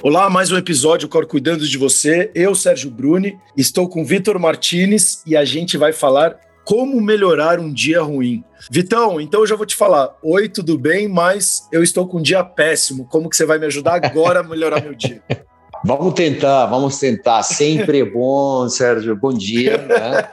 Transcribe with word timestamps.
Olá, 0.00 0.30
mais 0.30 0.52
um 0.52 0.56
episódio 0.56 1.08
Cor 1.08 1.26
Cuidando 1.26 1.66
de 1.66 1.76
Você. 1.76 2.30
Eu, 2.32 2.54
Sérgio 2.54 2.88
Bruni, 2.88 3.36
estou 3.56 3.88
com 3.88 4.04
Vitor 4.04 4.38
Martinez 4.38 5.24
e 5.26 5.36
a 5.36 5.44
gente 5.44 5.76
vai 5.76 5.92
falar 5.92 6.38
como 6.64 7.00
melhorar 7.00 7.58
um 7.58 7.72
dia 7.72 8.00
ruim. 8.00 8.44
Vitão, 8.70 9.20
então 9.20 9.40
eu 9.40 9.46
já 9.46 9.56
vou 9.56 9.66
te 9.66 9.74
falar. 9.74 10.16
Oi, 10.22 10.48
tudo 10.48 10.78
bem? 10.78 11.08
Mas 11.08 11.66
eu 11.72 11.82
estou 11.82 12.06
com 12.06 12.18
um 12.18 12.22
dia 12.22 12.44
péssimo. 12.44 13.06
Como 13.06 13.28
que 13.28 13.36
você 13.36 13.44
vai 13.44 13.58
me 13.58 13.66
ajudar 13.66 14.04
agora 14.04 14.38
a 14.38 14.44
melhorar 14.44 14.80
meu 14.80 14.94
dia? 14.94 15.20
Vamos 15.84 16.14
tentar, 16.14 16.66
vamos 16.66 16.98
tentar. 16.98 17.42
Sempre 17.42 18.00
é 18.00 18.04
bom, 18.04 18.68
Sérgio. 18.68 19.16
Bom 19.16 19.32
dia. 19.32 19.78
Né? 19.78 20.28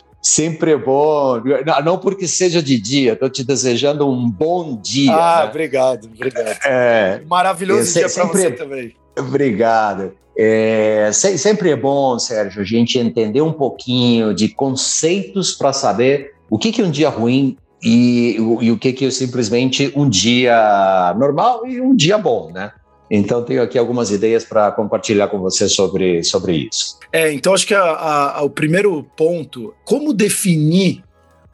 Sempre 0.20 0.72
é 0.72 0.76
bom. 0.76 1.40
Não 1.84 1.98
porque 1.98 2.26
seja 2.26 2.60
de 2.60 2.80
dia, 2.80 3.12
estou 3.12 3.30
te 3.30 3.44
desejando 3.44 4.10
um 4.10 4.28
bom 4.28 4.76
dia. 4.76 5.14
Ah, 5.14 5.42
né? 5.44 5.50
obrigado, 5.50 6.08
obrigado. 6.12 6.58
É, 6.64 7.20
Maravilhoso 7.28 7.92
dia 7.92 8.08
para 8.08 8.24
você 8.24 8.46
é... 8.48 8.50
também. 8.50 8.96
Obrigado. 9.16 10.12
É, 10.38 11.10
sempre 11.12 11.70
é 11.70 11.76
bom, 11.76 12.18
Sérgio, 12.18 12.60
a 12.60 12.64
gente 12.64 12.98
entender 12.98 13.40
um 13.40 13.52
pouquinho 13.52 14.34
de 14.34 14.48
conceitos 14.48 15.54
para 15.54 15.72
saber 15.72 16.34
o 16.50 16.58
que, 16.58 16.70
que 16.70 16.82
é 16.82 16.84
um 16.84 16.90
dia 16.90 17.08
ruim 17.08 17.56
e, 17.82 18.36
e 18.60 18.70
o 18.70 18.76
que, 18.76 18.92
que 18.92 19.06
é 19.06 19.10
simplesmente 19.10 19.90
um 19.96 20.08
dia 20.08 21.14
normal 21.18 21.66
e 21.66 21.80
um 21.80 21.94
dia 21.94 22.18
bom, 22.18 22.50
né? 22.52 22.72
Então, 23.10 23.44
tenho 23.44 23.62
aqui 23.62 23.78
algumas 23.78 24.10
ideias 24.10 24.44
para 24.44 24.72
compartilhar 24.72 25.28
com 25.28 25.38
você 25.38 25.68
sobre, 25.68 26.22
sobre 26.24 26.68
isso. 26.72 26.98
É, 27.12 27.32
então 27.32 27.54
acho 27.54 27.66
que 27.66 27.74
a, 27.74 27.82
a, 27.82 28.38
a, 28.38 28.42
o 28.42 28.50
primeiro 28.50 29.04
ponto, 29.16 29.74
como 29.84 30.12
definir 30.12 31.04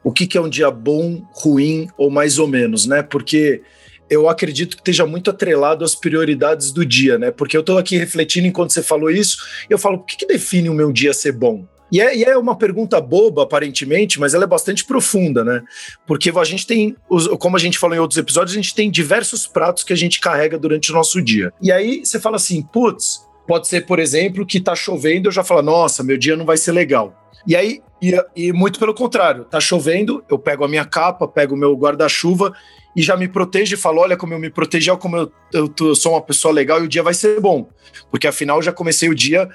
o 0.03 0.11
que, 0.11 0.27
que 0.27 0.37
é 0.37 0.41
um 0.41 0.49
dia 0.49 0.69
bom, 0.69 1.21
ruim 1.31 1.87
ou 1.97 2.09
mais 2.09 2.37
ou 2.37 2.47
menos, 2.47 2.85
né? 2.85 3.01
Porque 3.01 3.61
eu 4.09 4.27
acredito 4.27 4.75
que 4.75 4.81
esteja 4.81 5.05
muito 5.05 5.29
atrelado 5.29 5.85
às 5.85 5.95
prioridades 5.95 6.71
do 6.71 6.85
dia, 6.85 7.17
né? 7.17 7.31
Porque 7.31 7.55
eu 7.55 7.61
estou 7.61 7.77
aqui 7.77 7.97
refletindo 7.97 8.47
enquanto 8.47 8.73
você 8.73 8.83
falou 8.83 9.09
isso, 9.09 9.37
eu 9.69 9.77
falo, 9.77 9.97
o 9.97 10.03
que, 10.03 10.17
que 10.17 10.27
define 10.27 10.69
o 10.69 10.73
meu 10.73 10.91
dia 10.91 11.13
ser 11.13 11.31
bom? 11.31 11.65
E 11.91 12.01
é, 12.01 12.15
e 12.15 12.23
é, 12.23 12.37
uma 12.37 12.55
pergunta 12.55 12.99
boba, 12.99 13.43
aparentemente, 13.43 14.19
mas 14.19 14.33
ela 14.33 14.45
é 14.45 14.47
bastante 14.47 14.83
profunda, 14.83 15.43
né? 15.43 15.61
Porque 16.07 16.31
a 16.35 16.43
gente 16.43 16.65
tem, 16.65 16.95
como 17.39 17.55
a 17.55 17.59
gente 17.59 17.77
falou 17.77 17.95
em 17.95 17.99
outros 17.99 18.17
episódios, 18.17 18.53
a 18.53 18.61
gente 18.61 18.73
tem 18.73 18.89
diversos 18.89 19.45
pratos 19.45 19.83
que 19.83 19.93
a 19.93 19.97
gente 19.97 20.19
carrega 20.19 20.57
durante 20.57 20.91
o 20.91 20.93
nosso 20.93 21.21
dia. 21.21 21.53
E 21.61 21.71
aí 21.71 22.03
você 22.03 22.19
fala 22.19 22.37
assim, 22.37 22.61
putz, 22.61 23.27
pode 23.47 23.67
ser, 23.67 23.85
por 23.85 23.99
exemplo, 23.99 24.45
que 24.45 24.59
tá 24.59 24.75
chovendo, 24.75 25.27
eu 25.27 25.31
já 25.31 25.43
falo, 25.43 25.61
nossa, 25.61 26.03
meu 26.03 26.17
dia 26.17 26.35
não 26.35 26.45
vai 26.45 26.57
ser 26.57 26.71
legal. 26.71 27.15
E 27.45 27.55
aí, 27.55 27.81
e, 28.01 28.13
e 28.35 28.53
muito 28.53 28.79
pelo 28.79 28.93
contrário, 28.93 29.45
tá 29.45 29.59
chovendo, 29.59 30.23
eu 30.29 30.39
pego 30.39 30.63
a 30.63 30.67
minha 30.67 30.85
capa, 30.85 31.27
pego 31.27 31.55
o 31.55 31.57
meu 31.57 31.75
guarda-chuva 31.75 32.53
e 32.95 33.01
já 33.01 33.17
me 33.17 33.27
protejo 33.27 33.75
e 33.75 33.77
falo: 33.77 34.01
olha 34.01 34.15
como 34.15 34.33
eu 34.33 34.39
me 34.39 34.49
protegi, 34.49 34.89
olha 34.89 34.99
como 34.99 35.17
eu, 35.17 35.31
eu, 35.53 35.73
eu, 35.79 35.95
sou 35.95 36.13
uma 36.13 36.21
pessoa 36.21 36.53
legal 36.53 36.81
e 36.81 36.85
o 36.85 36.87
dia 36.87 37.03
vai 37.03 37.13
ser 37.13 37.39
bom. 37.39 37.69
Porque 38.09 38.27
afinal 38.27 38.61
já 38.61 38.71
comecei 38.71 39.09
o 39.09 39.15
dia 39.15 39.49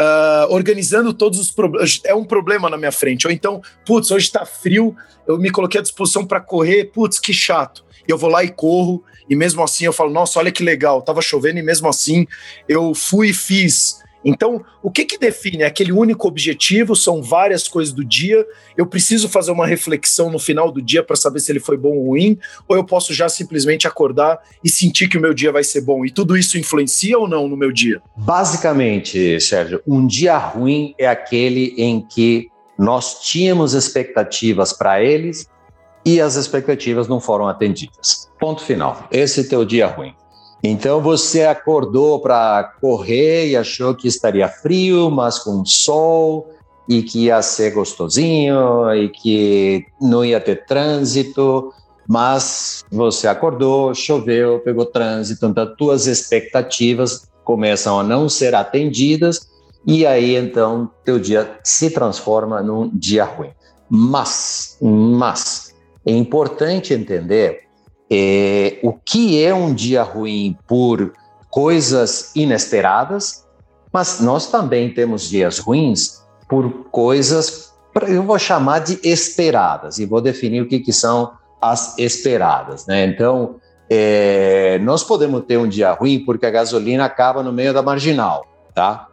uh, 0.00 0.52
organizando 0.52 1.12
todos 1.12 1.38
os 1.38 1.50
problemas. 1.50 2.00
É 2.04 2.14
um 2.14 2.24
problema 2.24 2.68
na 2.68 2.76
minha 2.76 2.92
frente. 2.92 3.26
Ou 3.26 3.32
então, 3.32 3.62
putz, 3.86 4.10
hoje 4.10 4.26
está 4.26 4.44
frio, 4.44 4.96
eu 5.26 5.38
me 5.38 5.50
coloquei 5.50 5.80
à 5.80 5.82
disposição 5.82 6.26
para 6.26 6.40
correr, 6.40 6.86
putz, 6.86 7.18
que 7.18 7.32
chato. 7.32 7.84
E 8.06 8.10
eu 8.10 8.18
vou 8.18 8.30
lá 8.30 8.42
e 8.42 8.50
corro, 8.50 9.04
e 9.28 9.36
mesmo 9.36 9.62
assim 9.62 9.84
eu 9.84 9.92
falo, 9.92 10.10
nossa, 10.10 10.38
olha 10.38 10.50
que 10.50 10.62
legal, 10.62 11.02
tava 11.02 11.22
chovendo, 11.22 11.58
e 11.58 11.62
mesmo 11.62 11.88
assim 11.88 12.26
eu 12.68 12.94
fui 12.94 13.28
e 13.28 13.34
fiz 13.34 14.01
então, 14.24 14.64
o 14.82 14.90
que, 14.90 15.04
que 15.04 15.18
define? 15.18 15.64
Aquele 15.64 15.92
único 15.92 16.28
objetivo? 16.28 16.94
São 16.94 17.22
várias 17.22 17.66
coisas 17.66 17.92
do 17.92 18.04
dia? 18.04 18.46
Eu 18.76 18.86
preciso 18.86 19.28
fazer 19.28 19.50
uma 19.50 19.66
reflexão 19.66 20.30
no 20.30 20.38
final 20.38 20.70
do 20.70 20.80
dia 20.80 21.02
para 21.02 21.16
saber 21.16 21.40
se 21.40 21.50
ele 21.50 21.60
foi 21.60 21.76
bom 21.76 21.96
ou 21.96 22.08
ruim? 22.08 22.38
Ou 22.68 22.76
eu 22.76 22.84
posso 22.84 23.12
já 23.12 23.28
simplesmente 23.28 23.86
acordar 23.86 24.40
e 24.62 24.70
sentir 24.70 25.08
que 25.08 25.18
o 25.18 25.20
meu 25.20 25.34
dia 25.34 25.50
vai 25.50 25.64
ser 25.64 25.80
bom? 25.80 26.04
E 26.04 26.10
tudo 26.10 26.36
isso 26.36 26.58
influencia 26.58 27.18
ou 27.18 27.28
não 27.28 27.48
no 27.48 27.56
meu 27.56 27.72
dia? 27.72 28.00
Basicamente, 28.16 29.40
Sérgio, 29.40 29.80
um 29.86 30.06
dia 30.06 30.36
ruim 30.38 30.94
é 30.98 31.06
aquele 31.06 31.74
em 31.76 32.00
que 32.00 32.48
nós 32.78 33.20
tínhamos 33.22 33.74
expectativas 33.74 34.72
para 34.72 35.02
eles 35.02 35.46
e 36.04 36.20
as 36.20 36.36
expectativas 36.36 37.06
não 37.08 37.20
foram 37.20 37.48
atendidas. 37.48 38.30
Ponto 38.38 38.62
final. 38.62 39.08
Esse 39.10 39.48
teu 39.48 39.64
dia 39.64 39.86
ruim. 39.86 40.14
Então 40.62 41.00
você 41.00 41.42
acordou 41.42 42.20
para 42.20 42.74
correr 42.80 43.48
e 43.48 43.56
achou 43.56 43.94
que 43.94 44.06
estaria 44.06 44.48
frio, 44.48 45.10
mas 45.10 45.38
com 45.40 45.64
sol 45.64 46.50
e 46.88 47.02
que 47.02 47.24
ia 47.24 47.42
ser 47.42 47.72
gostosinho 47.72 48.94
e 48.94 49.08
que 49.08 49.84
não 50.00 50.24
ia 50.24 50.40
ter 50.40 50.64
trânsito, 50.64 51.72
mas 52.06 52.84
você 52.90 53.26
acordou, 53.26 53.92
choveu, 53.94 54.60
pegou 54.60 54.86
trânsito, 54.86 55.46
então 55.46 55.74
tuas 55.74 56.06
expectativas 56.06 57.28
começam 57.42 57.98
a 57.98 58.04
não 58.04 58.28
ser 58.28 58.54
atendidas 58.54 59.48
e 59.84 60.06
aí 60.06 60.36
então 60.36 60.88
teu 61.04 61.18
dia 61.18 61.58
se 61.64 61.90
transforma 61.90 62.62
num 62.62 62.88
dia 62.94 63.24
ruim. 63.24 63.50
Mas, 63.90 64.78
mas 64.80 65.74
é 66.06 66.12
importante 66.12 66.94
entender 66.94 67.61
é, 68.14 68.78
o 68.82 68.92
que 68.92 69.42
é 69.42 69.54
um 69.54 69.72
dia 69.72 70.02
ruim 70.02 70.54
por 70.68 71.14
coisas 71.48 72.30
inesperadas, 72.36 73.46
mas 73.90 74.20
nós 74.20 74.50
também 74.50 74.92
temos 74.92 75.30
dias 75.30 75.58
ruins 75.58 76.22
por 76.46 76.90
coisas, 76.90 77.72
eu 78.06 78.22
vou 78.22 78.38
chamar 78.38 78.80
de 78.80 79.00
esperadas, 79.02 79.98
e 79.98 80.04
vou 80.04 80.20
definir 80.20 80.60
o 80.60 80.68
que, 80.68 80.78
que 80.80 80.92
são 80.92 81.32
as 81.58 81.96
esperadas. 81.98 82.86
Né? 82.86 83.06
Então, 83.06 83.56
é, 83.88 84.78
nós 84.82 85.02
podemos 85.02 85.44
ter 85.46 85.56
um 85.56 85.66
dia 85.66 85.92
ruim 85.92 86.22
porque 86.22 86.44
a 86.44 86.50
gasolina 86.50 87.06
acaba 87.06 87.42
no 87.42 87.50
meio 87.50 87.72
da 87.72 87.80
marginal, 87.80 88.46
tá? 88.74 89.08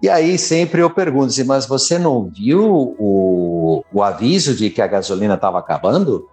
E 0.00 0.08
aí 0.08 0.38
sempre 0.38 0.80
eu 0.80 0.90
pergunto 0.90 1.26
assim, 1.26 1.44
mas 1.44 1.66
você 1.66 1.98
não 1.98 2.30
viu 2.30 2.94
o, 2.98 3.84
o 3.92 4.02
aviso 4.02 4.54
de 4.54 4.70
que 4.70 4.82
a 4.82 4.86
gasolina 4.86 5.34
estava 5.34 5.58
acabando? 5.58 6.28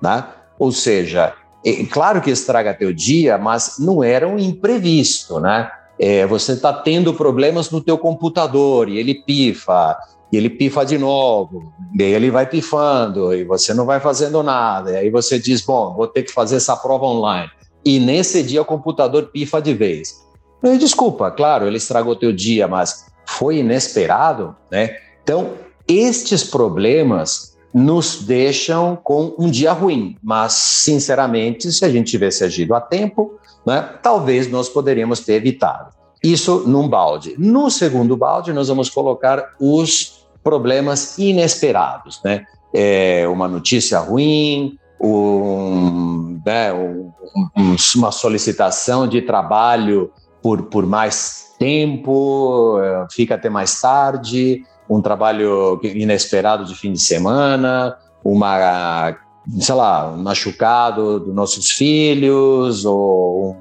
Né? 0.00 0.24
Ou 0.58 0.70
seja, 0.70 1.34
é, 1.68 1.84
claro 1.86 2.20
que 2.20 2.30
estraga 2.30 2.74
teu 2.74 2.92
dia, 2.92 3.38
mas 3.38 3.76
não 3.78 4.02
era 4.02 4.26
um 4.26 4.38
imprevisto, 4.38 5.40
né? 5.40 5.70
É, 5.98 6.26
você 6.26 6.52
está 6.52 6.72
tendo 6.72 7.12
problemas 7.12 7.70
no 7.70 7.80
teu 7.80 7.98
computador 7.98 8.88
e 8.88 8.98
ele 8.98 9.14
pifa, 9.14 9.96
e 10.32 10.36
ele 10.36 10.48
pifa 10.48 10.84
de 10.84 10.96
novo, 10.96 11.72
e 11.98 12.02
ele 12.02 12.30
vai 12.30 12.46
pifando, 12.46 13.34
e 13.34 13.44
você 13.44 13.74
não 13.74 13.84
vai 13.84 13.98
fazendo 13.98 14.42
nada. 14.42 14.92
E 14.92 14.96
aí 14.96 15.10
você 15.10 15.38
diz, 15.38 15.60
bom, 15.60 15.94
vou 15.94 16.06
ter 16.06 16.22
que 16.22 16.32
fazer 16.32 16.56
essa 16.56 16.76
prova 16.76 17.06
online. 17.06 17.50
E 17.84 17.98
nesse 17.98 18.42
dia 18.42 18.62
o 18.62 18.64
computador 18.64 19.30
pifa 19.32 19.60
de 19.60 19.74
vez. 19.74 20.22
E, 20.62 20.76
desculpa, 20.76 21.30
claro, 21.30 21.66
ele 21.66 21.76
estragou 21.78 22.14
teu 22.14 22.32
dia, 22.32 22.68
mas 22.68 23.06
foi 23.26 23.58
inesperado, 23.58 24.54
né? 24.70 24.96
Então, 25.22 25.54
estes 25.86 26.44
problemas 26.44 27.47
nos 27.72 28.22
deixam 28.22 28.96
com 28.96 29.34
um 29.38 29.50
dia 29.50 29.72
ruim. 29.72 30.16
Mas, 30.22 30.52
sinceramente, 30.52 31.70
se 31.72 31.84
a 31.84 31.88
gente 31.88 32.10
tivesse 32.10 32.44
agido 32.44 32.74
a 32.74 32.80
tempo, 32.80 33.38
né, 33.66 33.82
talvez 34.02 34.50
nós 34.50 34.68
poderíamos 34.68 35.20
ter 35.20 35.34
evitado. 35.34 35.90
Isso 36.22 36.64
num 36.66 36.88
balde. 36.88 37.34
No 37.38 37.70
segundo 37.70 38.16
balde, 38.16 38.52
nós 38.52 38.68
vamos 38.68 38.90
colocar 38.90 39.54
os 39.60 40.26
problemas 40.42 41.18
inesperados, 41.18 42.20
né? 42.24 42.44
É 42.74 43.26
uma 43.28 43.46
notícia 43.46 43.98
ruim, 43.98 44.78
um, 45.00 46.40
né, 46.44 46.72
um, 46.72 47.12
um, 47.56 47.76
uma 47.96 48.10
solicitação 48.10 49.06
de 49.06 49.22
trabalho 49.22 50.10
por, 50.42 50.62
por 50.62 50.86
mais 50.86 51.54
tempo, 51.58 52.78
é, 52.80 53.06
fica 53.10 53.34
até 53.34 53.48
mais 53.48 53.80
tarde, 53.80 54.62
um 54.88 55.00
trabalho 55.02 55.80
inesperado 55.82 56.64
de 56.64 56.74
fim 56.74 56.92
de 56.92 57.00
semana, 57.00 57.96
uma, 58.24 59.16
sei 59.60 59.74
lá, 59.74 60.10
um 60.10 60.22
machucado 60.22 61.20
dos 61.20 61.34
nossos 61.34 61.70
filhos, 61.70 62.84
ou 62.84 63.56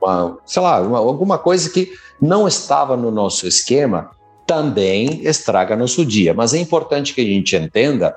uma, 0.00 0.38
sei 0.44 0.62
lá, 0.62 0.80
uma, 0.80 0.98
alguma 0.98 1.38
coisa 1.38 1.70
que 1.70 1.92
não 2.20 2.46
estava 2.48 2.96
no 2.96 3.10
nosso 3.10 3.46
esquema, 3.46 4.10
também 4.46 5.26
estraga 5.26 5.76
nosso 5.76 6.04
dia. 6.04 6.34
Mas 6.34 6.52
é 6.54 6.58
importante 6.58 7.14
que 7.14 7.20
a 7.20 7.24
gente 7.24 7.56
entenda: 7.56 8.16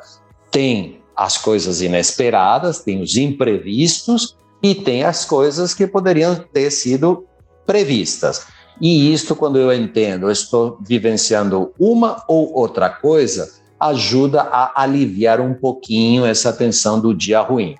tem 0.49 1.01
as 1.15 1.37
coisas 1.37 1.81
inesperadas, 1.81 2.79
tem 2.79 3.01
os 3.01 3.15
imprevistos 3.15 4.35
e 4.61 4.75
tem 4.75 5.03
as 5.03 5.23
coisas 5.23 5.73
que 5.73 5.87
poderiam 5.87 6.35
ter 6.35 6.71
sido 6.71 7.25
previstas. 7.65 8.47
E 8.81 9.13
isto, 9.13 9.35
quando 9.35 9.57
eu 9.57 9.73
entendo, 9.73 10.27
eu 10.27 10.31
estou 10.31 10.77
vivenciando 10.81 11.73
uma 11.79 12.23
ou 12.27 12.53
outra 12.53 12.89
coisa, 12.89 13.49
ajuda 13.79 14.41
a 14.41 14.81
aliviar 14.81 15.39
um 15.39 15.53
pouquinho 15.53 16.25
essa 16.25 16.51
tensão 16.51 16.99
do 16.99 17.13
dia 17.13 17.41
ruim. 17.41 17.75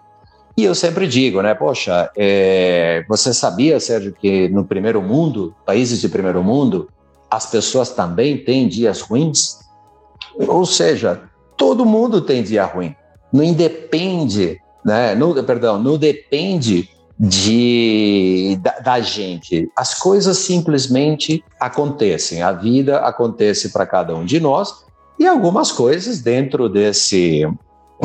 E 0.58 0.64
eu 0.64 0.74
sempre 0.74 1.06
digo, 1.06 1.42
né, 1.42 1.54
poxa, 1.54 2.10
é, 2.16 3.04
você 3.10 3.34
sabia, 3.34 3.78
Sérgio, 3.80 4.14
que 4.14 4.48
no 4.48 4.64
primeiro 4.64 5.02
mundo, 5.02 5.54
países 5.66 6.00
de 6.00 6.08
primeiro 6.08 6.42
mundo, 6.42 6.90
as 7.30 7.46
pessoas 7.48 7.90
também 7.90 8.38
têm 8.38 8.68
dias 8.68 9.02
ruins? 9.02 9.60
Ou 10.48 10.66
seja, 10.66 11.24
todo 11.58 11.86
mundo 11.86 12.22
tem 12.22 12.42
dia 12.42 12.64
ruim. 12.64 12.96
Não 13.34 13.44
independe, 13.44 14.58
né, 14.86 15.14
não, 15.14 15.34
perdão, 15.44 15.78
não 15.78 15.98
depende 15.98 16.90
de 17.20 18.58
da, 18.62 18.80
da, 18.80 19.00
gente. 19.00 19.70
As 19.76 19.94
coisas 19.94 20.38
simplesmente 20.38 21.44
acontecem, 21.60 22.42
a 22.42 22.52
vida 22.52 23.00
acontece 23.00 23.70
para 23.70 23.86
cada 23.86 24.14
um 24.16 24.26
de 24.26 24.40
nós 24.40 24.86
e 25.18 25.26
algumas 25.26 25.72
coisas 25.72 26.22
dentro 26.22 26.68
desse 26.68 27.48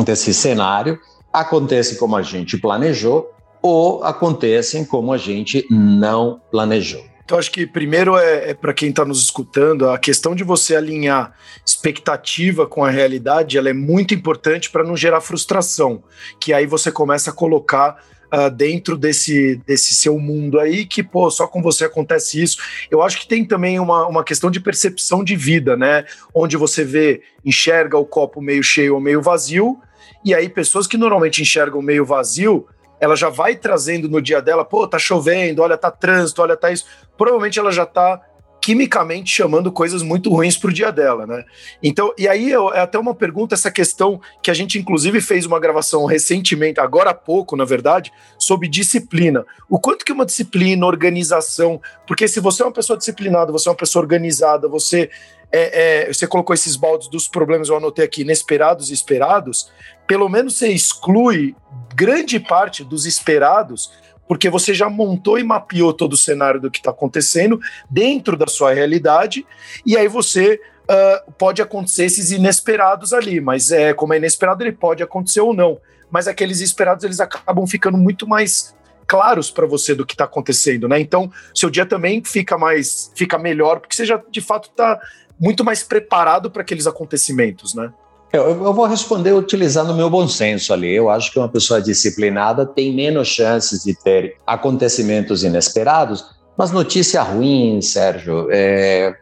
desse 0.05 0.33
cenário 0.33 0.97
acontecem 1.31 1.97
como 1.97 2.15
a 2.15 2.21
gente 2.21 2.57
planejou 2.57 3.29
ou 3.61 4.03
acontecem 4.03 4.85
como 4.85 5.11
a 5.11 5.17
gente 5.17 5.65
não 5.69 6.41
planejou. 6.49 7.03
Então, 7.23 7.37
acho 7.39 7.51
que 7.51 7.65
primeiro 7.65 8.17
é, 8.17 8.49
é 8.49 8.53
para 8.53 8.73
quem 8.73 8.89
está 8.89 9.05
nos 9.05 9.21
escutando, 9.21 9.89
a 9.89 9.97
questão 9.97 10.35
de 10.35 10.43
você 10.43 10.75
alinhar 10.75 11.33
expectativa 11.65 12.65
com 12.65 12.83
a 12.83 12.89
realidade, 12.89 13.57
ela 13.57 13.69
é 13.69 13.73
muito 13.73 14.13
importante 14.13 14.69
para 14.69 14.83
não 14.83 14.97
gerar 14.97 15.21
frustração, 15.21 16.03
que 16.41 16.51
aí 16.51 16.65
você 16.65 16.91
começa 16.91 17.29
a 17.29 17.33
colocar 17.33 18.03
uh, 18.33 18.49
dentro 18.49 18.97
desse, 18.97 19.57
desse 19.65 19.93
seu 19.93 20.17
mundo 20.19 20.59
aí, 20.59 20.85
que, 20.85 21.03
pô, 21.03 21.29
só 21.29 21.47
com 21.47 21.61
você 21.61 21.85
acontece 21.85 22.41
isso. 22.41 22.57
Eu 22.89 23.01
acho 23.01 23.19
que 23.19 23.27
tem 23.27 23.45
também 23.45 23.79
uma, 23.79 24.07
uma 24.07 24.23
questão 24.23 24.49
de 24.49 24.59
percepção 24.59 25.23
de 25.23 25.35
vida, 25.35 25.75
né? 25.75 26.05
Onde 26.33 26.57
você 26.57 26.83
vê, 26.83 27.21
enxerga 27.43 27.97
o 27.97 28.05
copo 28.05 28.41
meio 28.41 28.63
cheio 28.63 28.95
ou 28.95 29.01
meio 29.01 29.21
vazio, 29.21 29.79
e 30.23 30.33
aí 30.33 30.47
pessoas 30.47 30.87
que 30.87 30.97
normalmente 30.97 31.41
enxergam 31.41 31.81
meio 31.81 32.05
vazio, 32.05 32.67
ela 32.99 33.15
já 33.15 33.29
vai 33.29 33.55
trazendo 33.55 34.07
no 34.07 34.21
dia 34.21 34.41
dela, 34.41 34.63
pô, 34.63 34.87
tá 34.87 34.99
chovendo, 34.99 35.63
olha, 35.63 35.75
tá 35.75 35.89
trânsito, 35.89 36.41
olha, 36.41 36.55
tá 36.55 36.71
isso. 36.71 36.85
Provavelmente 37.17 37.57
ela 37.57 37.71
já 37.71 37.85
tá 37.85 38.21
quimicamente 38.61 39.31
chamando 39.31 39.71
coisas 39.71 40.03
muito 40.03 40.29
ruins 40.29 40.55
para 40.55 40.69
o 40.69 40.73
dia 40.73 40.91
dela, 40.91 41.25
né? 41.25 41.43
Então, 41.81 42.13
e 42.15 42.27
aí 42.27 42.53
é 42.53 42.79
até 42.79 42.99
uma 42.99 43.15
pergunta, 43.15 43.55
essa 43.55 43.71
questão 43.71 44.21
que 44.41 44.51
a 44.51 44.53
gente 44.53 44.77
inclusive 44.77 45.19
fez 45.19 45.47
uma 45.47 45.59
gravação 45.59 46.05
recentemente, 46.05 46.79
agora 46.79 47.09
há 47.09 47.13
pouco, 47.13 47.55
na 47.55 47.65
verdade, 47.65 48.13
sobre 48.37 48.67
disciplina. 48.67 49.43
O 49.67 49.79
quanto 49.79 50.05
que 50.05 50.11
uma 50.11 50.25
disciplina, 50.25 50.85
organização, 50.85 51.81
porque 52.05 52.27
se 52.27 52.39
você 52.39 52.61
é 52.61 52.65
uma 52.67 52.71
pessoa 52.71 52.95
disciplinada, 52.95 53.51
você 53.51 53.67
é 53.67 53.71
uma 53.71 53.77
pessoa 53.77 54.03
organizada, 54.03 54.67
você 54.67 55.09
é, 55.51 56.03
é, 56.03 56.13
você 56.13 56.27
colocou 56.27 56.53
esses 56.53 56.75
baldes 56.75 57.09
dos 57.09 57.27
problemas, 57.27 57.67
eu 57.67 57.75
anotei 57.75 58.05
aqui, 58.05 58.21
inesperados 58.21 58.89
e 58.89 58.93
esperados, 58.93 59.71
pelo 60.07 60.29
menos 60.29 60.55
você 60.55 60.69
exclui 60.69 61.55
grande 61.95 62.39
parte 62.39 62.83
dos 62.83 63.05
esperados 63.05 63.91
porque 64.31 64.49
você 64.49 64.73
já 64.73 64.89
montou 64.89 65.37
e 65.37 65.43
mapeou 65.43 65.91
todo 65.91 66.13
o 66.13 66.17
cenário 66.17 66.61
do 66.61 66.71
que 66.71 66.77
está 66.79 66.91
acontecendo 66.91 67.59
dentro 67.89 68.37
da 68.37 68.47
sua 68.47 68.73
realidade, 68.73 69.45
e 69.85 69.97
aí 69.97 70.07
você 70.07 70.57
uh, 70.83 71.31
pode 71.33 71.61
acontecer 71.61 72.05
esses 72.05 72.31
inesperados 72.31 73.11
ali, 73.11 73.41
mas 73.41 73.73
é 73.73 73.93
como 73.93 74.13
é 74.13 74.17
inesperado, 74.17 74.63
ele 74.63 74.71
pode 74.71 75.03
acontecer 75.03 75.41
ou 75.41 75.53
não. 75.53 75.81
Mas 76.09 76.29
aqueles 76.29 76.61
esperados 76.61 77.03
eles 77.03 77.19
acabam 77.19 77.67
ficando 77.67 77.97
muito 77.97 78.25
mais 78.25 78.73
claros 79.05 79.51
para 79.51 79.67
você 79.67 79.93
do 79.93 80.05
que 80.05 80.13
está 80.13 80.23
acontecendo, 80.23 80.87
né? 80.87 80.97
Então, 80.97 81.29
seu 81.53 81.69
dia 81.69 81.85
também 81.85 82.23
fica 82.23 82.57
mais, 82.57 83.11
fica 83.13 83.37
melhor, 83.37 83.81
porque 83.81 83.97
você 83.97 84.05
já 84.05 84.23
de 84.31 84.39
fato 84.39 84.69
está 84.69 84.97
muito 85.37 85.61
mais 85.61 85.83
preparado 85.83 86.49
para 86.49 86.61
aqueles 86.61 86.87
acontecimentos, 86.87 87.75
né? 87.75 87.91
Eu, 88.33 88.63
eu, 88.63 88.73
vou 88.73 88.85
responder 88.85 89.33
utilizando 89.33 89.91
o 89.91 89.95
meu 89.95 90.09
bom 90.09 90.27
senso 90.27 90.71
ali. 90.71 90.93
Eu 90.93 91.09
acho 91.09 91.31
que 91.31 91.39
uma 91.39 91.49
pessoa 91.49 91.81
disciplinada 91.81 92.65
tem 92.65 92.93
menos 92.93 93.27
chances 93.27 93.83
de 93.83 93.93
ter 93.93 94.37
acontecimentos 94.47 95.43
inesperados, 95.43 96.25
mas 96.57 96.71
notícia 96.71 97.21
ruim, 97.21 97.81
Sérgio, 97.81 98.47
é, 98.49 99.13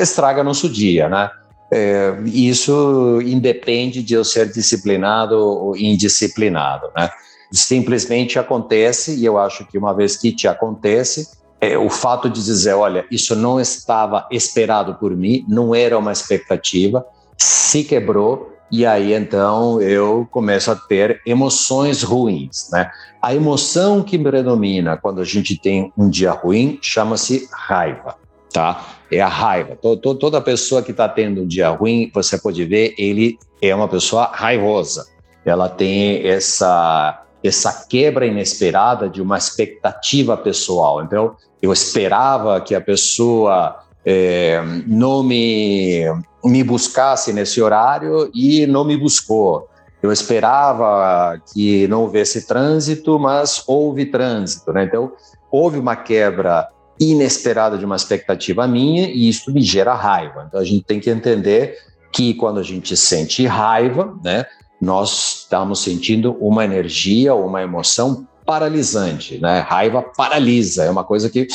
estraga 0.00 0.44
nosso 0.44 0.68
dia, 0.68 1.08
né? 1.08 1.30
É, 1.72 2.14
isso 2.26 3.20
independe 3.22 4.02
de 4.02 4.14
eu 4.14 4.24
ser 4.24 4.50
disciplinado 4.50 5.36
ou 5.38 5.76
indisciplinado, 5.76 6.88
né? 6.96 7.08
Simplesmente 7.52 8.38
acontece, 8.38 9.16
e 9.16 9.24
eu 9.24 9.38
acho 9.38 9.64
que 9.66 9.78
uma 9.78 9.94
vez 9.94 10.16
que 10.16 10.32
te 10.32 10.46
acontece, 10.46 11.28
é, 11.60 11.78
o 11.78 11.88
fato 11.88 12.28
de 12.28 12.44
dizer, 12.44 12.74
olha, 12.74 13.04
isso 13.10 13.34
não 13.34 13.60
estava 13.60 14.26
esperado 14.30 14.94
por 14.96 15.16
mim, 15.16 15.44
não 15.48 15.74
era 15.74 15.98
uma 15.98 16.12
expectativa, 16.12 17.04
se 17.38 17.84
quebrou 17.84 18.49
e 18.70 18.86
aí 18.86 19.12
então 19.12 19.80
eu 19.80 20.26
começo 20.30 20.70
a 20.70 20.76
ter 20.76 21.20
emoções 21.26 22.02
ruins, 22.02 22.70
né? 22.72 22.90
A 23.20 23.34
emoção 23.34 24.02
que 24.02 24.18
predomina 24.18 24.96
quando 24.96 25.20
a 25.20 25.24
gente 25.24 25.58
tem 25.58 25.92
um 25.96 26.08
dia 26.08 26.30
ruim 26.30 26.78
chama-se 26.80 27.48
raiva, 27.52 28.16
tá? 28.52 28.86
É 29.10 29.20
a 29.20 29.28
raiva. 29.28 29.76
Toda 29.76 30.40
pessoa 30.40 30.82
que 30.82 30.92
está 30.92 31.08
tendo 31.08 31.42
um 31.42 31.46
dia 31.46 31.68
ruim, 31.70 32.10
você 32.14 32.38
pode 32.38 32.64
ver, 32.64 32.94
ele 32.96 33.38
é 33.60 33.74
uma 33.74 33.88
pessoa 33.88 34.30
raivosa. 34.32 35.06
Ela 35.44 35.68
tem 35.68 36.26
essa 36.26 37.24
essa 37.42 37.86
quebra 37.88 38.26
inesperada 38.26 39.08
de 39.08 39.22
uma 39.22 39.38
expectativa 39.38 40.36
pessoal. 40.36 41.02
Então, 41.02 41.36
eu 41.62 41.72
esperava 41.72 42.60
que 42.60 42.74
a 42.74 42.80
pessoa 42.80 43.82
é, 44.04 44.62
não 44.86 45.22
me, 45.22 46.04
me 46.44 46.62
buscasse 46.64 47.32
nesse 47.32 47.60
horário 47.60 48.30
e 48.34 48.66
não 48.66 48.84
me 48.84 48.96
buscou. 48.96 49.68
Eu 50.02 50.10
esperava 50.10 51.40
que 51.52 51.86
não 51.88 52.02
houvesse 52.02 52.46
trânsito, 52.46 53.18
mas 53.18 53.62
houve 53.66 54.06
trânsito. 54.06 54.72
Né? 54.72 54.84
Então, 54.84 55.12
houve 55.50 55.78
uma 55.78 55.94
quebra 55.94 56.68
inesperada 56.98 57.76
de 57.76 57.84
uma 57.84 57.96
expectativa 57.96 58.66
minha 58.66 59.08
e 59.08 59.28
isso 59.28 59.52
me 59.52 59.60
gera 59.62 59.94
raiva. 59.94 60.44
Então, 60.48 60.60
a 60.60 60.64
gente 60.64 60.84
tem 60.84 61.00
que 61.00 61.10
entender 61.10 61.76
que 62.12 62.34
quando 62.34 62.58
a 62.58 62.62
gente 62.62 62.96
sente 62.96 63.46
raiva, 63.46 64.14
né, 64.24 64.46
nós 64.80 65.42
estamos 65.42 65.82
sentindo 65.82 66.36
uma 66.40 66.64
energia, 66.64 67.34
uma 67.34 67.62
emoção 67.62 68.26
paralisante. 68.44 69.38
Né? 69.38 69.60
Raiva 69.60 70.02
paralisa, 70.02 70.84
é 70.84 70.90
uma 70.90 71.04
coisa 71.04 71.28
que 71.28 71.46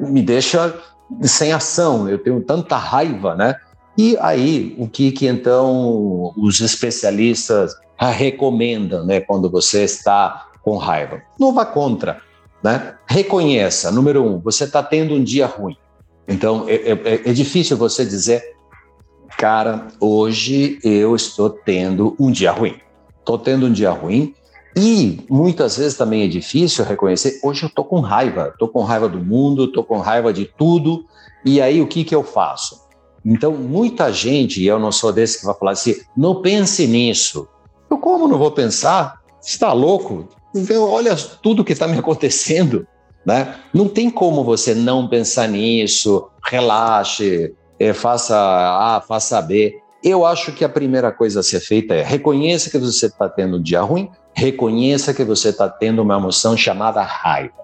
me 0.00 0.22
deixa 0.22 0.74
sem 1.22 1.52
ação, 1.52 2.08
eu 2.08 2.18
tenho 2.18 2.40
tanta 2.40 2.76
raiva, 2.76 3.34
né? 3.34 3.56
E 3.96 4.16
aí, 4.20 4.74
o 4.78 4.88
que, 4.88 5.12
que 5.12 5.26
então 5.26 6.32
os 6.36 6.60
especialistas 6.60 7.76
recomendam, 7.96 9.04
né, 9.04 9.20
quando 9.20 9.48
você 9.48 9.84
está 9.84 10.48
com 10.62 10.76
raiva? 10.76 11.22
Não 11.38 11.54
vá 11.54 11.64
contra, 11.64 12.20
né? 12.62 12.94
Reconheça, 13.06 13.90
número 13.92 14.24
um, 14.24 14.40
você 14.40 14.64
está 14.64 14.82
tendo 14.82 15.14
um 15.14 15.22
dia 15.22 15.46
ruim. 15.46 15.76
Então, 16.26 16.64
é, 16.68 16.74
é, 16.74 17.30
é 17.30 17.32
difícil 17.32 17.76
você 17.76 18.04
dizer, 18.04 18.42
cara, 19.38 19.88
hoje 20.00 20.78
eu 20.82 21.14
estou 21.14 21.50
tendo 21.50 22.16
um 22.18 22.30
dia 22.30 22.50
ruim. 22.50 22.76
Estou 23.20 23.38
tendo 23.38 23.66
um 23.66 23.72
dia 23.72 23.90
ruim, 23.90 24.34
e 24.76 25.24
muitas 25.30 25.76
vezes 25.76 25.96
também 25.96 26.24
é 26.24 26.28
difícil 26.28 26.84
reconhecer. 26.84 27.38
Hoje 27.42 27.62
eu 27.62 27.68
estou 27.68 27.84
com 27.84 28.00
raiva, 28.00 28.50
estou 28.52 28.68
com 28.68 28.82
raiva 28.82 29.08
do 29.08 29.18
mundo, 29.18 29.66
estou 29.66 29.84
com 29.84 29.98
raiva 29.98 30.32
de 30.32 30.46
tudo. 30.46 31.04
E 31.44 31.60
aí 31.60 31.80
o 31.80 31.86
que, 31.86 32.02
que 32.02 32.14
eu 32.14 32.24
faço? 32.24 32.82
Então, 33.24 33.52
muita 33.52 34.12
gente, 34.12 34.60
e 34.60 34.66
eu 34.66 34.78
não 34.78 34.92
sou 34.92 35.12
desse 35.12 35.40
que 35.40 35.46
vai 35.46 35.54
falar 35.54 35.72
assim, 35.72 35.94
não 36.16 36.42
pense 36.42 36.86
nisso. 36.86 37.48
Eu, 37.88 37.98
como 37.98 38.28
não 38.28 38.36
vou 38.36 38.50
pensar? 38.50 39.20
Está 39.42 39.72
louco? 39.72 40.28
Olha 40.90 41.16
tudo 41.16 41.64
que 41.64 41.72
está 41.72 41.86
me 41.86 41.96
acontecendo. 41.98 42.86
Né? 43.24 43.54
Não 43.72 43.88
tem 43.88 44.10
como 44.10 44.44
você 44.44 44.74
não 44.74 45.08
pensar 45.08 45.48
nisso, 45.48 46.28
relaxe, 46.44 47.54
é, 47.78 47.92
faça 47.94 48.36
A, 48.36 49.00
faça 49.00 49.40
B. 49.40 49.80
Eu 50.04 50.26
acho 50.26 50.52
que 50.52 50.62
a 50.62 50.68
primeira 50.68 51.10
coisa 51.10 51.40
a 51.40 51.42
ser 51.42 51.60
feita 51.60 51.94
é 51.94 52.02
reconheça 52.02 52.68
que 52.68 52.76
você 52.76 53.06
está 53.06 53.26
tendo 53.26 53.56
um 53.56 53.62
dia 53.62 53.80
ruim, 53.80 54.10
reconheça 54.34 55.14
que 55.14 55.24
você 55.24 55.48
está 55.48 55.66
tendo 55.66 56.02
uma 56.02 56.18
emoção 56.18 56.54
chamada 56.54 57.00
raiva. 57.00 57.54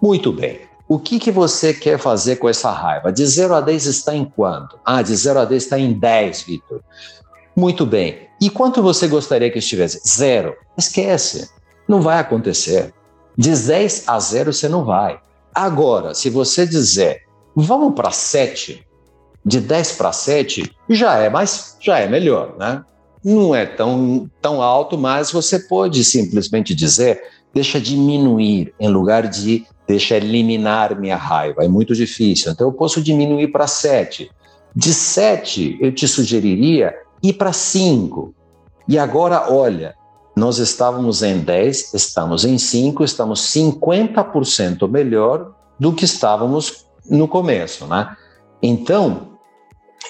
Muito 0.00 0.32
bem. 0.32 0.60
O 0.88 0.98
que, 0.98 1.18
que 1.18 1.30
você 1.30 1.74
quer 1.74 1.98
fazer 1.98 2.36
com 2.36 2.48
essa 2.48 2.70
raiva? 2.70 3.12
De 3.12 3.24
0 3.26 3.54
a 3.54 3.60
10 3.60 3.86
está 3.86 4.16
em 4.16 4.24
quanto? 4.24 4.78
Ah, 4.84 5.02
de 5.02 5.14
0 5.14 5.40
a 5.40 5.44
10 5.44 5.62
está 5.62 5.78
em 5.78 5.92
10, 5.92 6.42
Vitor. 6.42 6.80
Muito 7.54 7.84
bem. 7.84 8.28
E 8.40 8.48
quanto 8.48 8.82
você 8.82 9.06
gostaria 9.06 9.50
que 9.50 9.58
estivesse? 9.58 10.00
Zero. 10.08 10.56
Esquece. 10.76 11.50
Não 11.86 12.00
vai 12.00 12.18
acontecer. 12.18 12.92
De 13.36 13.50
10 13.54 14.04
a 14.06 14.18
0 14.18 14.52
você 14.52 14.68
não 14.68 14.84
vai. 14.84 15.20
Agora, 15.54 16.14
se 16.14 16.30
você 16.30 16.66
dizer, 16.66 17.22
vamos 17.54 17.94
para 17.94 18.10
7, 18.10 18.82
de 19.44 19.60
10 19.60 19.92
para 19.92 20.12
7, 20.12 20.70
já 20.88 21.18
é 21.18 21.28
mais, 21.28 21.76
já 21.80 21.98
é 21.98 22.08
melhor, 22.08 22.56
né? 22.58 22.84
não 23.24 23.54
é 23.54 23.64
tão, 23.64 24.28
tão 24.40 24.60
alto, 24.60 24.98
mas 24.98 25.30
você 25.30 25.58
pode 25.58 26.04
simplesmente 26.04 26.74
dizer 26.74 27.22
deixa 27.54 27.80
diminuir 27.80 28.74
em 28.80 28.88
lugar 28.88 29.28
de 29.28 29.64
deixa 29.86 30.16
eliminar 30.16 30.98
minha 30.98 31.16
raiva. 31.16 31.64
É 31.64 31.68
muito 31.68 31.94
difícil. 31.94 32.50
Então 32.50 32.68
eu 32.68 32.72
posso 32.72 33.02
diminuir 33.02 33.48
para 33.48 33.66
7. 33.66 34.30
De 34.74 34.92
7, 34.92 35.78
eu 35.80 35.92
te 35.92 36.08
sugeriria 36.08 36.94
ir 37.22 37.34
para 37.34 37.52
5. 37.52 38.34
E 38.88 38.98
agora, 38.98 39.52
olha, 39.52 39.94
nós 40.34 40.58
estávamos 40.58 41.22
em 41.22 41.38
10, 41.38 41.92
estamos 41.94 42.44
em 42.44 42.56
5, 42.56 43.04
estamos 43.04 43.40
50% 43.54 44.88
melhor 44.88 45.52
do 45.78 45.92
que 45.92 46.06
estávamos 46.06 46.86
no 47.08 47.28
começo, 47.28 47.86
né? 47.86 48.16
Então, 48.62 49.31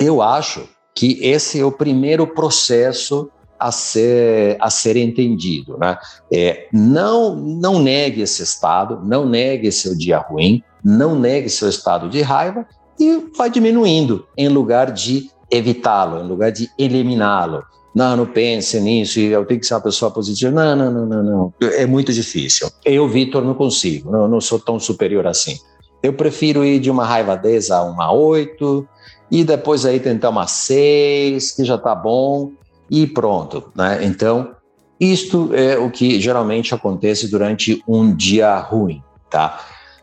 eu 0.01 0.23
acho 0.23 0.69
que 0.95 1.19
esse 1.23 1.61
é 1.61 1.65
o 1.65 1.73
primeiro 1.73 2.27
processo 2.27 3.31
a 3.59 3.71
ser, 3.71 4.57
a 4.61 4.69
ser 4.69 4.97
entendido. 4.97 5.79
Né? 5.79 5.97
É, 6.33 6.67
não, 6.73 7.37
não 7.37 7.81
negue 7.81 8.23
esse 8.23 8.43
estado, 8.43 9.01
não 9.05 9.25
negue 9.25 9.71
seu 9.71 9.97
dia 9.97 10.19
ruim, 10.19 10.63
não 10.85 11.19
negue 11.19 11.49
seu 11.49 11.69
estado 11.69 12.09
de 12.09 12.21
raiva 12.23 12.67
e 12.99 13.29
vai 13.37 13.49
diminuindo 13.49 14.27
em 14.37 14.49
lugar 14.49 14.91
de 14.91 15.31
evitá-lo, 15.51 16.25
em 16.25 16.27
lugar 16.27 16.51
de 16.51 16.69
eliminá-lo. 16.79 17.63
Não, 17.95 18.17
não 18.17 18.27
pense 18.27 18.81
nisso, 18.81 19.21
eu 19.21 19.45
tenho 19.45 19.61
que 19.61 19.67
ser 19.67 19.75
uma 19.75 19.81
pessoa 19.81 20.11
positiva. 20.11 20.51
Não, 20.51 20.75
não, 20.75 20.91
não, 20.91 21.07
não, 21.07 21.23
não. 21.23 21.55
É 21.61 21.87
muito 21.87 22.13
difícil. 22.13 22.69
Eu, 22.85 23.07
Vitor, 23.07 23.45
não 23.45 23.55
consigo, 23.55 24.11
não, 24.11 24.27
não 24.27 24.41
sou 24.41 24.59
tão 24.59 24.81
superior 24.81 25.27
assim. 25.27 25.59
Eu 26.03 26.15
prefiro 26.15 26.65
ir 26.65 26.81
de 26.81 26.91
uma 26.91 27.05
raiva 27.05 27.37
10 27.37 27.71
a 27.71 27.85
uma 27.85 28.11
8 28.11 28.89
e 29.33 29.43
depois 29.45 29.87
aí 29.87 29.99
tentar 29.99 30.29
uma 30.29 30.47
6, 30.47 31.53
que 31.53 31.65
já 31.65 31.77
está 31.77 31.95
bom, 31.95 32.53
e 32.91 33.07
pronto. 33.07 33.73
Né? 33.75 34.05
Então, 34.05 34.55
isto 35.01 35.55
é 35.55 35.79
o 35.79 35.91
que 35.91 36.21
geralmente 36.21 36.75
acontece 36.75 37.29
durante 37.29 37.83
um 37.89 38.15
dia 38.15 38.59
ruim. 38.59 39.03
Tá? 39.31 39.59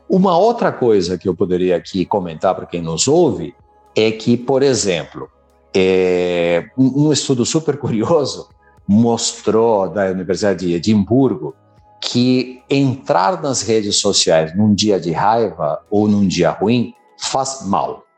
Uma 0.10 0.36
outra 0.36 0.72
coisa 0.72 1.16
que 1.16 1.30
eu 1.30 1.36
poderia 1.36 1.76
aqui 1.76 2.06
comentar 2.06 2.56
para 2.56 2.66
quem 2.66 2.82
nos 2.82 3.08
ouve 3.08 3.54
é 3.96 4.10
que, 4.10 4.36
por 4.36 4.64
exemplo, 4.64 5.30
é, 5.76 6.66
um 6.76 7.14
estudo 7.14 7.46
super 7.46 7.78
curioso 7.78 8.50
mostrou 8.88 9.88
da 9.88 10.06
Universidade 10.06 10.66
de 10.66 10.74
Edimburgo 10.74 11.54
que 12.02 12.64
entrar 12.68 13.40
nas 13.44 13.62
redes 13.62 13.98
sociais 13.98 14.58
num 14.58 14.74
dia 14.74 15.00
de 15.00 15.12
raiva 15.12 15.80
ou 15.92 16.08
num 16.08 16.26
dia 16.26 16.50
ruim 16.50 16.96
faz 17.20 17.62
mal. 17.68 18.09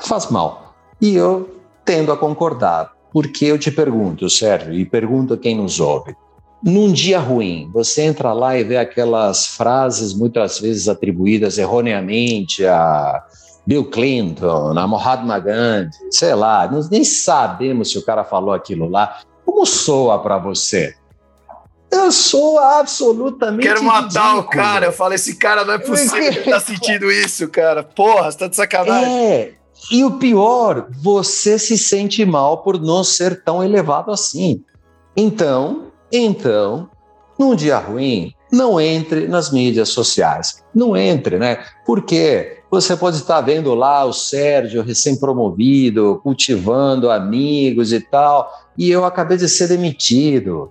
Faz 0.00 0.30
mal. 0.30 0.74
E 1.00 1.14
eu 1.14 1.56
tendo 1.84 2.12
a 2.12 2.16
concordar, 2.16 2.92
porque 3.12 3.44
eu 3.46 3.58
te 3.58 3.70
pergunto, 3.70 4.28
Sérgio, 4.28 4.72
e 4.72 4.84
pergunto 4.84 5.34
a 5.34 5.38
quem 5.38 5.56
nos 5.56 5.80
ouve. 5.80 6.14
Num 6.62 6.92
dia 6.92 7.18
ruim, 7.18 7.70
você 7.72 8.02
entra 8.02 8.32
lá 8.32 8.58
e 8.58 8.64
vê 8.64 8.76
aquelas 8.76 9.46
frases 9.46 10.12
muitas 10.14 10.58
vezes 10.58 10.88
atribuídas 10.88 11.58
erroneamente 11.58 12.66
a 12.66 13.22
Bill 13.66 13.84
Clinton, 13.84 14.76
a 14.76 14.86
Mahatma 14.86 15.38
Gandhi, 15.38 15.96
sei 16.10 16.34
lá, 16.34 16.68
nós 16.70 16.88
nem 16.88 17.04
sabemos 17.04 17.90
se 17.90 17.98
o 17.98 18.04
cara 18.04 18.24
falou 18.24 18.52
aquilo 18.54 18.88
lá. 18.88 19.20
Como 19.44 19.64
soa 19.64 20.18
para 20.18 20.38
você? 20.38 20.94
Eu 21.90 22.10
sou 22.10 22.58
absolutamente. 22.58 23.66
Quero 23.66 23.82
matar 23.82 24.34
ridículo. 24.34 24.40
o 24.40 24.44
cara. 24.44 24.86
Eu 24.86 24.92
falo, 24.92 25.14
esse 25.14 25.36
cara 25.36 25.64
não 25.64 25.74
é 25.74 25.78
possível 25.78 26.32
que 26.32 26.50
tá 26.50 26.60
sentindo 26.60 27.10
isso, 27.10 27.48
cara. 27.48 27.82
Porra, 27.82 28.30
você 28.30 28.38
tá 28.38 28.46
de 28.48 28.56
sacanagem. 28.56 29.24
É. 29.24 29.54
E 29.90 30.04
o 30.04 30.18
pior, 30.18 30.88
você 31.02 31.58
se 31.58 31.78
sente 31.78 32.24
mal 32.24 32.58
por 32.62 32.80
não 32.80 33.04
ser 33.04 33.42
tão 33.44 33.62
elevado 33.62 34.10
assim. 34.10 34.62
Então, 35.16 35.84
então, 36.10 36.88
num 37.38 37.54
dia 37.54 37.78
ruim, 37.78 38.32
não 38.50 38.80
entre 38.80 39.28
nas 39.28 39.50
mídias 39.50 39.88
sociais. 39.88 40.62
Não 40.74 40.96
entre, 40.96 41.38
né? 41.38 41.64
Porque 41.84 42.62
você 42.70 42.96
pode 42.96 43.16
estar 43.16 43.40
vendo 43.40 43.74
lá 43.74 44.04
o 44.04 44.12
Sérgio 44.12 44.82
recém-promovido, 44.82 46.20
cultivando 46.22 47.10
amigos 47.10 47.92
e 47.92 48.00
tal, 48.00 48.50
e 48.76 48.90
eu 48.90 49.04
acabei 49.04 49.36
de 49.36 49.48
ser 49.48 49.68
demitido. 49.68 50.70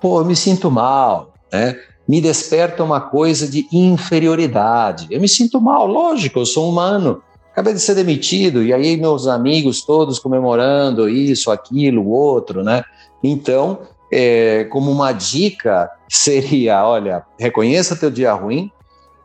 Pô, 0.00 0.20
eu 0.20 0.24
me 0.24 0.36
sinto 0.36 0.70
mal, 0.70 1.32
né? 1.52 1.76
Me 2.06 2.20
desperta 2.20 2.84
uma 2.84 3.00
coisa 3.00 3.48
de 3.48 3.66
inferioridade. 3.72 5.06
Eu 5.10 5.20
me 5.20 5.28
sinto 5.28 5.60
mal, 5.60 5.86
lógico, 5.86 6.38
eu 6.38 6.46
sou 6.46 6.68
humano. 6.68 7.22
Acabei 7.54 7.72
de 7.72 7.78
ser 7.78 7.94
demitido, 7.94 8.64
e 8.64 8.72
aí 8.72 8.96
meus 8.96 9.28
amigos 9.28 9.82
todos 9.82 10.18
comemorando 10.18 11.08
isso, 11.08 11.52
aquilo, 11.52 12.08
outro, 12.08 12.64
né? 12.64 12.82
Então, 13.22 13.78
é, 14.10 14.64
como 14.64 14.90
uma 14.90 15.12
dica 15.12 15.88
seria, 16.10 16.84
olha, 16.84 17.24
reconheça 17.38 17.94
teu 17.94 18.10
dia 18.10 18.32
ruim, 18.32 18.72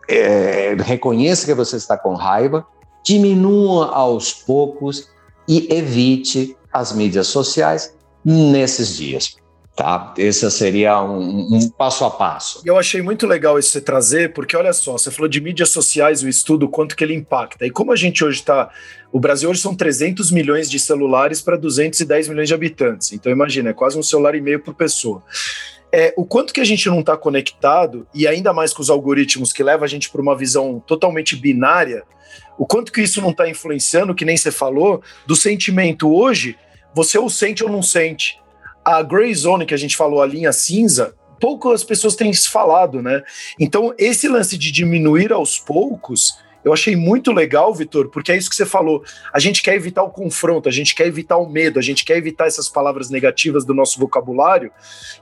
é, 0.07 0.77
reconheça 0.77 1.43
que 1.47 1.55
você 1.55 1.77
está 1.77 1.97
com 1.97 2.13
raiva, 2.13 2.63
diminua 3.03 3.87
aos 3.95 4.31
poucos 4.31 5.09
e 5.47 5.67
evite 5.73 6.55
as 6.71 6.93
mídias 6.93 7.25
sociais 7.25 7.95
nesses 8.23 8.95
dias. 8.95 9.38
Tá? 9.79 10.13
Esse 10.17 10.51
seria 10.51 11.01
um, 11.01 11.55
um, 11.55 11.69
passo 11.69 12.03
a 12.03 12.11
passo. 12.11 12.61
Eu 12.65 12.77
achei 12.77 13.01
muito 13.01 13.25
legal 13.25 13.57
isso 13.57 13.69
você 13.69 13.79
trazer, 13.79 14.33
porque 14.33 14.57
olha 14.57 14.73
só, 14.73 14.97
você 14.97 15.09
falou 15.09 15.29
de 15.29 15.39
mídias 15.39 15.69
sociais, 15.69 16.21
o 16.21 16.27
estudo, 16.27 16.67
quanto 16.67 16.97
que 16.97 17.01
ele 17.01 17.13
impacta. 17.13 17.65
E 17.65 17.71
como 17.71 17.93
a 17.93 17.95
gente 17.95 18.21
hoje 18.25 18.41
está. 18.41 18.69
O 19.09 19.21
Brasil 19.21 19.49
hoje 19.49 19.61
são 19.61 19.73
300 19.73 20.31
milhões 20.31 20.69
de 20.69 20.77
celulares 20.81 21.41
para 21.41 21.55
210 21.55 22.27
milhões 22.27 22.49
de 22.49 22.53
habitantes. 22.53 23.13
Então 23.13 23.31
imagina, 23.31 23.69
é 23.69 23.73
quase 23.73 23.97
um 23.97 24.03
celular 24.03 24.35
e 24.35 24.41
meio 24.41 24.59
por 24.59 24.73
pessoa. 24.73 25.23
É, 25.93 26.13
o 26.17 26.25
quanto 26.25 26.53
que 26.53 26.59
a 26.59 26.65
gente 26.65 26.85
não 26.89 26.99
está 26.99 27.15
conectado, 27.15 28.05
e 28.13 28.27
ainda 28.27 28.51
mais 28.51 28.73
com 28.73 28.81
os 28.81 28.89
algoritmos 28.89 29.53
que 29.53 29.63
levam 29.63 29.85
a 29.85 29.87
gente 29.87 30.09
para 30.09 30.21
uma 30.21 30.35
visão 30.35 30.83
totalmente 30.85 31.37
binária, 31.37 32.03
o 32.57 32.65
quanto 32.65 32.91
que 32.91 33.01
isso 33.01 33.21
não 33.21 33.31
está 33.31 33.49
influenciando, 33.49 34.13
que 34.13 34.25
nem 34.25 34.35
você 34.35 34.51
falou, 34.51 35.01
do 35.25 35.37
sentimento 35.37 36.13
hoje, 36.13 36.57
você 36.93 37.17
ou 37.17 37.29
sente 37.29 37.63
ou 37.63 37.69
não 37.69 37.81
sente 37.81 38.37
a 38.97 39.03
gray 39.03 39.33
zone 39.33 39.65
que 39.65 39.73
a 39.73 39.77
gente 39.77 39.95
falou, 39.95 40.21
a 40.21 40.25
linha 40.25 40.51
cinza, 40.51 41.13
poucas 41.39 41.83
pessoas 41.83 42.15
têm 42.15 42.33
falado, 42.33 43.01
né? 43.01 43.23
Então, 43.59 43.93
esse 43.97 44.27
lance 44.27 44.57
de 44.57 44.71
diminuir 44.71 45.31
aos 45.31 45.57
poucos, 45.57 46.37
eu 46.63 46.73
achei 46.73 46.95
muito 46.95 47.31
legal, 47.31 47.73
Vitor, 47.73 48.09
porque 48.09 48.31
é 48.31 48.37
isso 48.37 48.49
que 48.49 48.55
você 48.55 48.65
falou. 48.65 49.03
A 49.33 49.39
gente 49.39 49.63
quer 49.63 49.75
evitar 49.75 50.03
o 50.03 50.09
confronto, 50.09 50.67
a 50.67 50.71
gente 50.71 50.93
quer 50.93 51.07
evitar 51.07 51.37
o 51.37 51.49
medo, 51.49 51.79
a 51.79 51.81
gente 51.81 52.03
quer 52.03 52.17
evitar 52.17 52.47
essas 52.47 52.67
palavras 52.67 53.09
negativas 53.09 53.65
do 53.65 53.73
nosso 53.73 53.99
vocabulário 53.99 54.71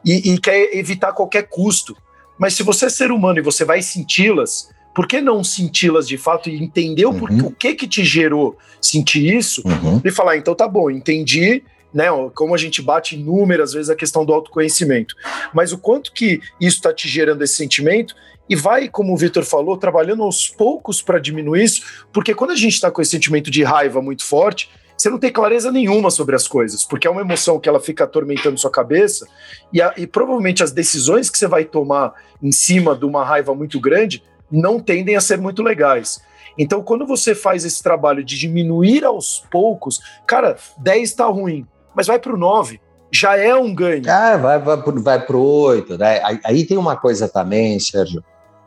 e, 0.04 0.34
e 0.34 0.40
quer 0.40 0.76
evitar 0.76 1.14
qualquer 1.14 1.44
custo. 1.44 1.96
Mas 2.40 2.54
se 2.54 2.64
você 2.64 2.86
é 2.86 2.90
ser 2.90 3.12
humano 3.12 3.40
e 3.40 3.44
você 3.44 3.64
vai 3.64 3.82
senti-las, 3.82 4.70
por 4.94 5.08
que 5.08 5.22
não 5.22 5.44
senti-las 5.44 6.08
de 6.08 6.18
fato 6.18 6.50
e 6.50 6.62
entender 6.62 7.06
uhum. 7.06 7.44
o, 7.44 7.48
o 7.48 7.52
que 7.52 7.76
que 7.76 7.88
te 7.88 8.04
gerou 8.04 8.58
sentir 8.82 9.36
isso 9.36 9.62
uhum. 9.64 10.02
e 10.04 10.12
falar, 10.12 10.38
então 10.38 10.56
tá 10.56 10.68
bom, 10.68 10.90
entendi, 10.90 11.64
né? 11.94 12.06
Como 12.34 12.54
a 12.54 12.58
gente 12.58 12.82
bate 12.82 13.16
inúmeras 13.16 13.74
vezes 13.74 13.90
a 13.90 13.96
questão 13.96 14.26
do 14.26 14.34
autoconhecimento. 14.34 15.16
Mas 15.54 15.72
o 15.72 15.78
quanto 15.78 16.12
que 16.12 16.40
isso 16.60 16.78
está 16.78 16.94
te 16.94 17.08
gerando 17.08 17.44
esse 17.44 17.56
sentimento 17.56 18.16
e 18.50 18.56
vai, 18.56 18.88
como 18.88 19.14
o 19.14 19.18
Vitor 19.18 19.44
falou, 19.44 19.78
trabalhando 19.78 20.24
aos 20.24 20.48
poucos 20.48 21.02
para 21.02 21.20
diminuir 21.20 21.64
isso, 21.64 22.06
porque 22.14 22.34
quando 22.34 22.52
a 22.52 22.56
gente 22.56 22.74
está 22.74 22.90
com 22.90 23.02
esse 23.02 23.12
sentimento 23.12 23.52
de 23.52 23.64
raiva 23.64 24.02
muito 24.02 24.24
forte, 24.24 24.70
você 24.98 25.10
não 25.10 25.20
tem 25.20 25.32
clareza 25.32 25.72
nenhuma 25.72 26.10
sobre 26.10 26.36
as 26.36 26.48
coisas, 26.48 26.84
porque 26.84 27.08
é 27.08 27.12
uma 27.12 27.22
emoção 27.22 27.60
que 27.60 27.70
ela 27.70 27.80
fica 27.80 28.06
atormentando 28.06 28.58
sua 28.58 28.72
cabeça 28.72 29.28
e, 29.72 29.82
a, 29.82 29.94
e 29.96 30.08
provavelmente 30.08 30.64
as 30.64 30.72
decisões 30.72 31.30
que 31.30 31.38
você 31.38 31.48
vai 31.48 31.66
tomar 31.66 32.14
em 32.42 32.52
cima 32.52 32.96
de 32.96 33.06
uma 33.06 33.24
raiva 33.24 33.54
muito 33.54 33.80
grande 33.80 34.24
não 34.52 34.80
tendem 34.80 35.16
a 35.16 35.22
ser 35.22 35.38
muito 35.38 35.62
legais. 35.62 36.20
Então, 36.58 36.82
quando 36.82 37.06
você 37.06 37.36
faz 37.36 37.64
esse 37.64 37.84
trabalho 37.84 38.24
de 38.24 38.38
diminuir 38.40 39.06
aos 39.06 39.46
poucos, 39.52 40.00
cara, 40.26 40.58
10 40.80 41.10
está 41.10 41.26
ruim, 41.26 41.68
mas 41.98 42.06
vai 42.06 42.20
para 42.20 42.32
o 42.32 42.38
9. 42.38 42.80
Já 43.12 43.36
é 43.36 43.56
um 43.56 43.74
ganho. 43.74 44.04
Ah, 44.08 44.38
vai, 44.38 44.60
vai, 44.60 44.78
vai 44.78 45.26
para 45.26 45.36
o 45.36 45.42
8. 45.42 45.98
Né? 45.98 46.22
Aí, 46.24 46.40
aí, 46.44 46.66
tem 46.66 46.78
uma 46.78 46.96
coisa 46.96 47.28
também, 47.28 47.80
Sérgio, 47.80 48.24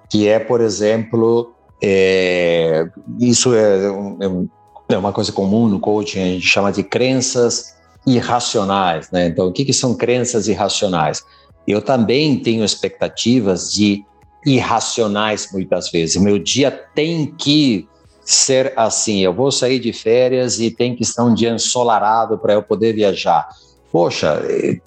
que 0.09 0.27
é, 0.27 0.41
por 0.41 0.61
exemplo, 0.61 1.55
é, 1.81 2.89
isso 3.21 3.55
é, 3.55 3.87
é, 3.87 4.95
é, 4.95 4.99
uma 4.99 5.13
coisa 5.13 5.31
comum 5.31 5.69
no 5.69 5.79
coaching, 5.79 6.21
a 6.21 6.25
gente 6.25 6.47
chama 6.47 6.73
de 6.73 6.83
crenças 6.83 7.77
irracionais. 8.05 9.09
Né? 9.13 9.29
Então, 9.29 9.47
o 9.47 9.53
que, 9.53 9.65
que 9.65 9.73
são 9.73 9.95
crenças 9.95 10.49
irracionais? 10.49 11.23
Eu 11.69 11.81
também 11.81 12.37
tenho 12.41 12.65
expectativas 12.65 13.73
de 13.73 14.05
irracionais 14.45 15.51
muitas 15.53 15.89
vezes. 15.89 16.21
Meu 16.21 16.39
dia 16.39 16.71
tem 16.95 17.27
que 17.27 17.87
ser 18.33 18.73
assim. 18.77 19.21
Eu 19.21 19.35
vou 19.35 19.51
sair 19.51 19.79
de 19.79 19.93
férias 19.93 20.61
e 20.61 20.71
tem 20.71 20.95
que 20.95 21.03
estar 21.03 21.25
um 21.25 21.35
dia 21.35 21.51
ensolarado 21.51 22.39
para 22.39 22.53
eu 22.53 22.63
poder 22.63 22.95
viajar. 22.95 23.49
Poxa, 23.91 24.41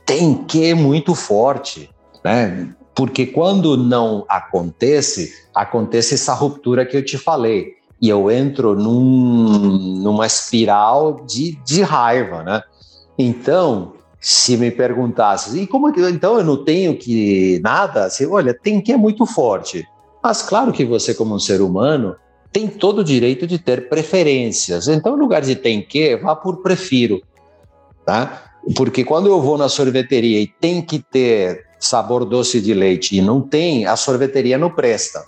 tem 0.05 0.35
que 0.35 0.73
muito 0.73 1.13
forte, 1.13 1.89
né? 2.23 2.73
Porque 2.95 3.25
quando 3.25 3.75
não 3.75 4.23
acontece, 4.29 5.33
acontece 5.53 6.13
essa 6.13 6.33
ruptura 6.33 6.85
que 6.85 6.95
eu 6.95 7.03
te 7.03 7.17
falei. 7.17 7.73
E 8.01 8.09
eu 8.09 8.29
entro 8.29 8.75
num, 8.75 9.77
numa 10.01 10.25
espiral 10.25 11.25
de, 11.25 11.57
de 11.65 11.81
raiva, 11.81 12.43
né? 12.43 12.61
Então, 13.17 13.93
se 14.19 14.57
me 14.57 14.71
perguntasse, 14.71 15.59
e 15.59 15.67
como 15.67 15.91
que 15.91 16.01
então 16.01 16.37
eu 16.37 16.43
não 16.43 16.63
tenho 16.63 16.97
que 16.97 17.59
nada? 17.63 18.05
Assim, 18.05 18.25
olha, 18.25 18.53
tem 18.53 18.79
que 18.79 18.91
é 18.91 18.97
muito 18.97 19.25
forte. 19.25 19.85
Mas 20.23 20.41
claro 20.41 20.71
que 20.71 20.85
você, 20.85 21.13
como 21.13 21.35
um 21.35 21.39
ser 21.39 21.61
humano, 21.61 22.15
tem 22.53 22.67
todo 22.67 22.99
o 22.99 23.03
direito 23.03 23.47
de 23.47 23.57
ter 23.57 23.89
preferências. 23.89 24.87
Então, 24.87 25.17
no 25.17 25.23
lugar 25.23 25.41
de 25.41 25.55
tem 25.55 25.81
que, 25.81 26.15
vá 26.17 26.35
por 26.35 26.61
prefiro, 26.61 27.21
tá? 28.05 28.43
Porque 28.75 29.03
quando 29.03 29.27
eu 29.27 29.41
vou 29.41 29.57
na 29.57 29.67
sorveteria 29.67 30.39
e 30.39 30.47
tem 30.47 30.81
que 30.81 30.99
ter 30.99 31.65
sabor 31.79 32.23
doce 32.23 32.61
de 32.61 32.73
leite 32.73 33.17
e 33.17 33.21
não 33.21 33.41
tem, 33.41 33.85
a 33.85 33.95
sorveteria 33.95 34.57
não 34.57 34.69
presta. 34.69 35.25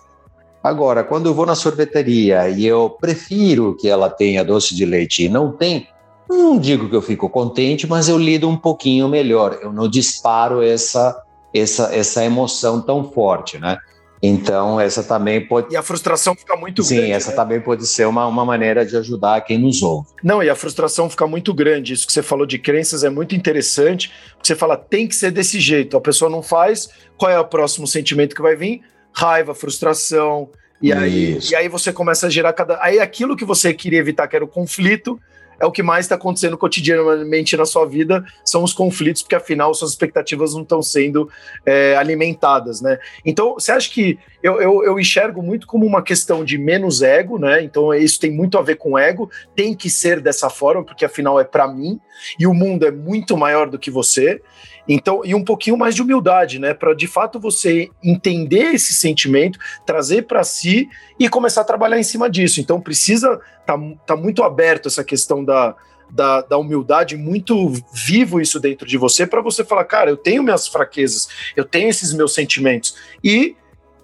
Agora, 0.63 1.03
quando 1.03 1.25
eu 1.25 1.33
vou 1.33 1.45
na 1.45 1.55
sorveteria 1.55 2.47
e 2.47 2.65
eu 2.65 2.89
prefiro 2.89 3.75
que 3.75 3.89
ela 3.89 4.09
tenha 4.09 4.43
doce 4.43 4.73
de 4.73 4.85
leite 4.85 5.25
e 5.25 5.29
não 5.29 5.51
tem, 5.51 5.87
não 6.29 6.57
digo 6.57 6.89
que 6.89 6.95
eu 6.95 7.01
fico 7.01 7.29
contente, 7.29 7.85
mas 7.87 8.07
eu 8.07 8.17
lido 8.17 8.47
um 8.47 8.57
pouquinho 8.57 9.07
melhor. 9.09 9.59
Eu 9.61 9.73
não 9.73 9.89
disparo 9.89 10.61
essa 10.61 11.21
essa 11.53 11.95
essa 11.95 12.23
emoção 12.23 12.81
tão 12.81 13.11
forte, 13.11 13.57
né? 13.57 13.77
Então, 14.21 14.79
essa 14.79 15.03
também 15.03 15.45
pode. 15.45 15.73
E 15.73 15.77
a 15.77 15.83
frustração 15.83 16.35
fica 16.35 16.55
muito 16.55 16.83
Sim, 16.83 16.95
grande. 16.95 17.09
Sim, 17.09 17.15
essa 17.15 17.29
né? 17.31 17.35
também 17.35 17.61
pode 17.61 17.85
ser 17.85 18.05
uma, 18.07 18.25
uma 18.25 18.45
maneira 18.45 18.85
de 18.85 18.95
ajudar 18.97 19.41
quem 19.41 19.57
nos 19.57 19.81
ouve. 19.83 20.07
Não, 20.23 20.41
e 20.41 20.49
a 20.49 20.55
frustração 20.55 21.09
fica 21.09 21.27
muito 21.27 21.53
grande. 21.53 21.93
Isso 21.93 22.07
que 22.07 22.13
você 22.13 22.23
falou 22.23 22.45
de 22.45 22.57
crenças 22.57 23.03
é 23.03 23.09
muito 23.09 23.35
interessante. 23.35 24.11
Porque 24.33 24.47
você 24.47 24.55
fala, 24.55 24.77
tem 24.77 25.07
que 25.07 25.15
ser 25.15 25.31
desse 25.31 25.59
jeito. 25.59 25.97
A 25.97 26.01
pessoa 26.01 26.29
não 26.29 26.41
faz, 26.41 26.89
qual 27.17 27.31
é 27.31 27.39
o 27.39 27.45
próximo 27.45 27.85
sentimento 27.85 28.35
que 28.35 28.41
vai 28.41 28.55
vir? 28.55 28.81
Raiva, 29.13 29.53
frustração. 29.53 30.49
E 30.81 30.91
aí, 30.91 31.39
e 31.49 31.55
aí 31.55 31.69
você 31.69 31.91
começa 31.93 32.27
a 32.27 32.29
gerar 32.29 32.53
cada. 32.53 32.77
Aí 32.81 32.99
aquilo 32.99 33.35
que 33.35 33.45
você 33.45 33.73
queria 33.73 33.99
evitar, 33.99 34.27
que 34.27 34.35
era 34.35 34.43
o 34.43 34.47
conflito, 34.47 35.19
é 35.59 35.65
o 35.65 35.71
que 35.71 35.83
mais 35.83 36.05
está 36.05 36.15
acontecendo 36.15 36.57
cotidianamente 36.57 37.55
na 37.55 37.65
sua 37.65 37.85
vida, 37.85 38.23
são 38.43 38.63
os 38.63 38.73
conflitos, 38.73 39.21
porque 39.21 39.35
afinal 39.35 39.73
suas 39.73 39.91
expectativas 39.91 40.53
não 40.53 40.61
estão 40.61 40.81
sendo 40.81 41.29
é, 41.65 41.95
alimentadas, 41.95 42.81
né? 42.81 42.99
Então, 43.25 43.53
você 43.53 43.71
acha 43.71 43.89
que 43.89 44.19
eu, 44.41 44.61
eu, 44.61 44.83
eu, 44.83 44.99
enxergo 44.99 45.41
muito 45.41 45.65
como 45.65 45.85
uma 45.85 46.01
questão 46.01 46.43
de 46.43 46.57
menos 46.57 47.01
ego, 47.01 47.39
né? 47.39 47.63
Então, 47.63 47.93
isso 47.93 48.19
tem 48.19 48.31
muito 48.31 48.57
a 48.57 48.61
ver 48.61 48.75
com 48.75 48.97
ego, 48.97 49.29
tem 49.55 49.73
que 49.73 49.89
ser 49.89 50.21
dessa 50.21 50.49
forma, 50.49 50.83
porque 50.83 51.05
afinal 51.05 51.39
é 51.39 51.43
para 51.43 51.67
mim, 51.67 51.99
e 52.39 52.45
o 52.45 52.53
mundo 52.53 52.85
é 52.85 52.91
muito 52.91 53.35
maior 53.35 53.69
do 53.69 53.79
que 53.79 53.89
você. 53.89 54.41
Então, 54.87 55.21
e 55.23 55.33
um 55.33 55.43
pouquinho 55.43 55.77
mais 55.77 55.95
de 55.95 56.01
humildade, 56.01 56.59
né? 56.59 56.73
Para 56.73 56.93
de 56.93 57.07
fato 57.07 57.39
você 57.39 57.89
entender 58.03 58.75
esse 58.75 58.93
sentimento, 58.93 59.59
trazer 59.85 60.23
para 60.23 60.43
si 60.43 60.87
e 61.19 61.27
começar 61.27 61.61
a 61.61 61.65
trabalhar 61.65 61.99
em 61.99 62.03
cima 62.03 62.29
disso. 62.29 62.61
Então, 62.61 62.79
precisa 62.79 63.39
tá, 63.65 63.77
tá 64.05 64.15
muito 64.15 64.43
aberto 64.43 64.87
essa 64.87 65.03
questão 65.03 65.43
da, 65.43 65.75
da, 66.09 66.41
da, 66.41 66.57
humildade, 66.57 67.17
muito 67.17 67.73
vivo 67.91 68.39
isso 68.39 68.59
dentro 68.59 68.87
de 68.87 68.97
você, 68.97 69.25
para 69.25 69.41
você 69.41 69.63
falar, 69.63 69.85
cara, 69.85 70.09
eu 70.09 70.17
tenho 70.17 70.43
minhas 70.43 70.67
fraquezas, 70.67 71.27
eu 71.55 71.65
tenho 71.65 71.89
esses 71.89 72.13
meus 72.13 72.33
sentimentos. 72.33 72.95
E 73.23 73.55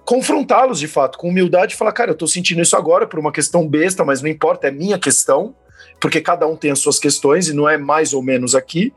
confrontá-los 0.03 0.79
de 0.79 0.87
fato, 0.87 1.17
com 1.17 1.29
humildade, 1.29 1.75
e 1.75 1.77
falar, 1.77 1.91
cara, 1.91 2.11
eu 2.11 2.15
tô 2.15 2.27
sentindo 2.27 2.61
isso 2.61 2.75
agora 2.75 3.05
por 3.05 3.19
uma 3.19 3.31
questão 3.31 3.67
besta, 3.67 4.03
mas 4.03 4.21
não 4.21 4.29
importa, 4.29 4.67
é 4.67 4.71
minha 4.71 4.97
questão, 4.97 5.55
porque 5.99 6.19
cada 6.19 6.47
um 6.47 6.55
tem 6.55 6.71
as 6.71 6.79
suas 6.79 6.97
questões 6.97 7.47
e 7.47 7.53
não 7.53 7.69
é 7.69 7.77
mais 7.77 8.13
ou 8.13 8.23
menos 8.23 8.55
aqui 8.55 8.91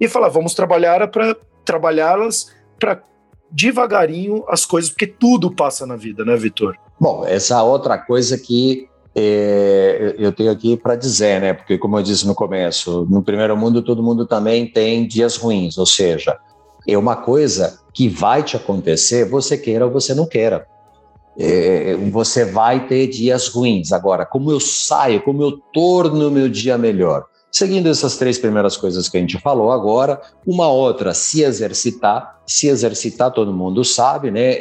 e 0.00 0.08
falar, 0.08 0.28
vamos 0.28 0.54
trabalhar 0.54 1.06
para 1.08 1.36
trabalhá-las 1.64 2.54
para 2.78 3.02
devagarinho 3.50 4.44
as 4.48 4.64
coisas, 4.64 4.90
porque 4.90 5.06
tudo 5.06 5.50
passa 5.50 5.86
na 5.86 5.96
vida, 5.96 6.24
né, 6.24 6.36
Vitor? 6.36 6.76
Bom, 6.98 7.24
essa 7.26 7.62
outra 7.62 7.98
coisa 7.98 8.38
que 8.38 8.88
é, 9.14 10.14
eu 10.18 10.30
tenho 10.30 10.50
aqui 10.50 10.76
para 10.76 10.94
dizer, 10.94 11.40
né? 11.40 11.54
Porque, 11.54 11.78
como 11.78 11.98
eu 11.98 12.02
disse 12.02 12.26
no 12.26 12.34
começo, 12.34 13.06
no 13.10 13.22
primeiro 13.22 13.56
mundo 13.56 13.82
todo 13.82 14.02
mundo 14.02 14.26
também 14.26 14.66
tem 14.70 15.06
dias 15.06 15.36
ruins, 15.36 15.78
ou 15.78 15.86
seja, 15.86 16.38
é 16.86 16.96
uma 16.96 17.16
coisa 17.16 17.80
que 17.94 18.08
vai 18.08 18.42
te 18.42 18.56
acontecer, 18.56 19.24
você 19.24 19.56
queira 19.56 19.86
ou 19.86 19.92
você 19.92 20.14
não 20.14 20.26
queira. 20.26 20.66
É, 21.38 21.94
você 22.10 22.44
vai 22.44 22.86
ter 22.86 23.08
dias 23.08 23.48
ruins. 23.48 23.92
Agora, 23.92 24.24
como 24.24 24.50
eu 24.50 24.60
saio, 24.60 25.22
como 25.22 25.42
eu 25.42 25.52
torno 25.72 26.28
o 26.28 26.30
meu 26.30 26.48
dia 26.48 26.78
melhor? 26.78 27.24
Seguindo 27.50 27.88
essas 27.88 28.16
três 28.16 28.38
primeiras 28.38 28.76
coisas 28.76 29.08
que 29.08 29.16
a 29.16 29.20
gente 29.20 29.40
falou 29.40 29.72
agora, 29.72 30.20
uma 30.46 30.68
outra, 30.68 31.14
se 31.14 31.42
exercitar. 31.42 32.40
Se 32.46 32.68
exercitar, 32.68 33.32
todo 33.32 33.52
mundo 33.52 33.84
sabe, 33.84 34.30
né? 34.30 34.56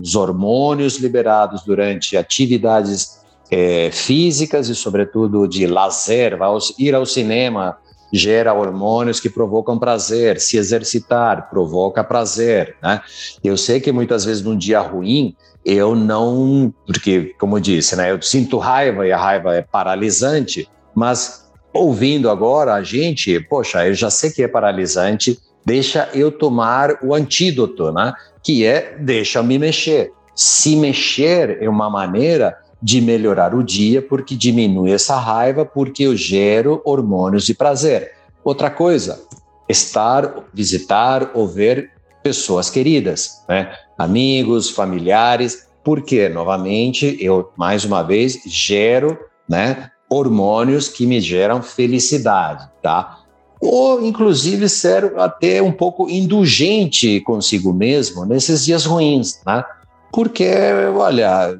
Os 0.00 0.14
hormônios 0.16 0.96
liberados 0.96 1.62
durante 1.62 2.16
atividades 2.16 3.20
é, 3.50 3.90
físicas 3.92 4.68
e, 4.68 4.74
sobretudo, 4.74 5.46
de 5.46 5.66
lazer, 5.66 6.38
ir 6.78 6.94
ao 6.94 7.06
cinema 7.06 7.78
gera 8.12 8.52
hormônios 8.52 9.20
que 9.20 9.30
provocam 9.30 9.78
prazer, 9.78 10.40
se 10.40 10.56
exercitar 10.56 11.48
provoca 11.48 12.02
prazer, 12.02 12.76
né? 12.82 13.00
Eu 13.42 13.56
sei 13.56 13.80
que 13.80 13.92
muitas 13.92 14.24
vezes 14.24 14.42
num 14.42 14.56
dia 14.56 14.80
ruim 14.80 15.36
eu 15.64 15.94
não, 15.94 16.72
porque 16.86 17.34
como 17.38 17.56
eu 17.56 17.60
disse, 17.60 17.94
né, 17.94 18.10
eu 18.10 18.20
sinto 18.22 18.58
raiva 18.58 19.06
e 19.06 19.12
a 19.12 19.18
raiva 19.18 19.54
é 19.54 19.62
paralisante, 19.62 20.68
mas 20.94 21.49
ouvindo 21.72 22.30
agora 22.30 22.74
a 22.74 22.82
gente, 22.82 23.38
poxa, 23.40 23.86
eu 23.86 23.94
já 23.94 24.10
sei 24.10 24.30
que 24.30 24.42
é 24.42 24.48
paralisante, 24.48 25.38
deixa 25.64 26.08
eu 26.14 26.32
tomar 26.32 26.98
o 27.02 27.14
antídoto, 27.14 27.92
né? 27.92 28.12
Que 28.42 28.64
é 28.64 28.96
deixa 28.98 29.42
me 29.42 29.58
mexer. 29.58 30.12
Se 30.34 30.74
mexer 30.76 31.58
é 31.60 31.68
uma 31.68 31.90
maneira 31.90 32.56
de 32.82 33.00
melhorar 33.00 33.54
o 33.54 33.62
dia, 33.62 34.00
porque 34.00 34.34
diminui 34.34 34.90
essa 34.92 35.16
raiva, 35.16 35.64
porque 35.64 36.04
eu 36.04 36.16
gero 36.16 36.80
hormônios 36.84 37.44
de 37.44 37.54
prazer. 37.54 38.12
Outra 38.42 38.70
coisa, 38.70 39.20
estar, 39.68 40.46
visitar 40.52 41.30
ou 41.34 41.46
ver 41.46 41.90
pessoas 42.22 42.70
queridas, 42.70 43.44
né? 43.48 43.70
Amigos, 43.98 44.70
familiares, 44.70 45.68
porque 45.84 46.28
novamente 46.28 47.16
eu 47.20 47.52
mais 47.56 47.84
uma 47.84 48.02
vez 48.02 48.40
gero, 48.46 49.18
né, 49.48 49.90
hormônios 50.10 50.88
que 50.88 51.06
me 51.06 51.20
geram 51.20 51.62
felicidade, 51.62 52.68
tá? 52.82 53.20
Ou, 53.60 54.04
inclusive, 54.04 54.68
ser 54.68 55.12
até 55.18 55.62
um 55.62 55.70
pouco 55.70 56.08
indulgente 56.08 57.20
consigo 57.20 57.72
mesmo 57.72 58.24
nesses 58.24 58.64
dias 58.64 58.84
ruins, 58.84 59.40
né? 59.46 59.62
Porque, 60.10 60.48
olha, 60.96 61.56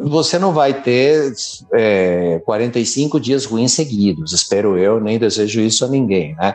você 0.00 0.38
não 0.38 0.52
vai 0.52 0.72
ter 0.72 1.34
é, 1.74 2.40
45 2.44 3.20
dias 3.20 3.44
ruins 3.44 3.72
seguidos, 3.72 4.32
espero 4.32 4.78
eu, 4.78 5.00
nem 5.00 5.18
desejo 5.18 5.60
isso 5.60 5.84
a 5.84 5.88
ninguém, 5.88 6.34
né? 6.36 6.54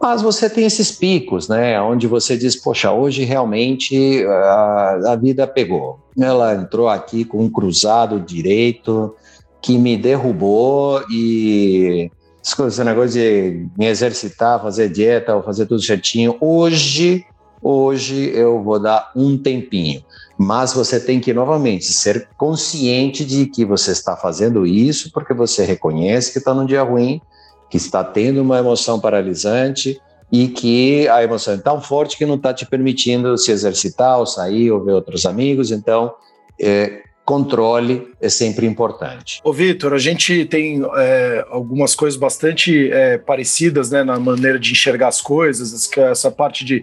Mas 0.00 0.22
você 0.22 0.48
tem 0.48 0.64
esses 0.64 0.90
picos, 0.90 1.46
né? 1.46 1.80
Onde 1.80 2.06
você 2.06 2.36
diz, 2.36 2.56
poxa, 2.56 2.90
hoje 2.90 3.22
realmente 3.24 4.24
a, 4.26 4.98
a 5.08 5.16
vida 5.16 5.46
pegou. 5.46 5.98
Ela 6.18 6.54
entrou 6.54 6.88
aqui 6.88 7.22
com 7.22 7.44
um 7.44 7.50
cruzado 7.50 8.18
direito, 8.18 9.14
que 9.62 9.76
me 9.76 9.96
derrubou 9.96 11.02
e 11.10 12.10
esse 12.42 12.84
negócio 12.84 13.10
de 13.10 13.66
me 13.76 13.86
exercitar, 13.86 14.60
fazer 14.62 14.88
dieta 14.88 15.36
ou 15.36 15.42
fazer 15.42 15.66
tudo 15.66 15.82
certinho, 15.82 16.36
hoje, 16.40 17.24
hoje 17.62 18.30
eu 18.34 18.62
vou 18.62 18.78
dar 18.78 19.10
um 19.14 19.36
tempinho. 19.36 20.02
Mas 20.38 20.72
você 20.72 20.98
tem 20.98 21.20
que, 21.20 21.34
novamente, 21.34 21.92
ser 21.92 22.28
consciente 22.38 23.26
de 23.26 23.44
que 23.44 23.64
você 23.64 23.92
está 23.92 24.16
fazendo 24.16 24.66
isso 24.66 25.10
porque 25.12 25.34
você 25.34 25.64
reconhece 25.64 26.32
que 26.32 26.38
está 26.38 26.54
num 26.54 26.64
dia 26.64 26.82
ruim, 26.82 27.20
que 27.68 27.76
está 27.76 28.02
tendo 28.02 28.40
uma 28.40 28.58
emoção 28.58 28.98
paralisante 28.98 30.00
e 30.32 30.48
que 30.48 31.06
a 31.08 31.22
emoção 31.22 31.54
é 31.54 31.58
tão 31.58 31.80
forte 31.80 32.16
que 32.16 32.24
não 32.24 32.36
está 32.36 32.54
te 32.54 32.64
permitindo 32.64 33.36
se 33.36 33.52
exercitar 33.52 34.18
ou 34.18 34.24
sair 34.24 34.70
ou 34.70 34.82
ver 34.82 34.92
outros 34.92 35.26
amigos. 35.26 35.70
Então, 35.70 36.14
é, 36.58 37.02
controle 37.30 38.08
é 38.20 38.28
sempre 38.28 38.66
importante. 38.66 39.40
Ô, 39.44 39.52
Vitor, 39.52 39.94
a 39.94 39.98
gente 39.98 40.44
tem 40.46 40.82
é, 40.96 41.46
algumas 41.48 41.94
coisas 41.94 42.18
bastante 42.18 42.90
é, 42.90 43.18
parecidas 43.18 43.88
né, 43.88 44.02
na 44.02 44.18
maneira 44.18 44.58
de 44.58 44.72
enxergar 44.72 45.06
as 45.06 45.20
coisas, 45.20 45.88
essa 45.96 46.28
parte 46.28 46.64
de 46.64 46.82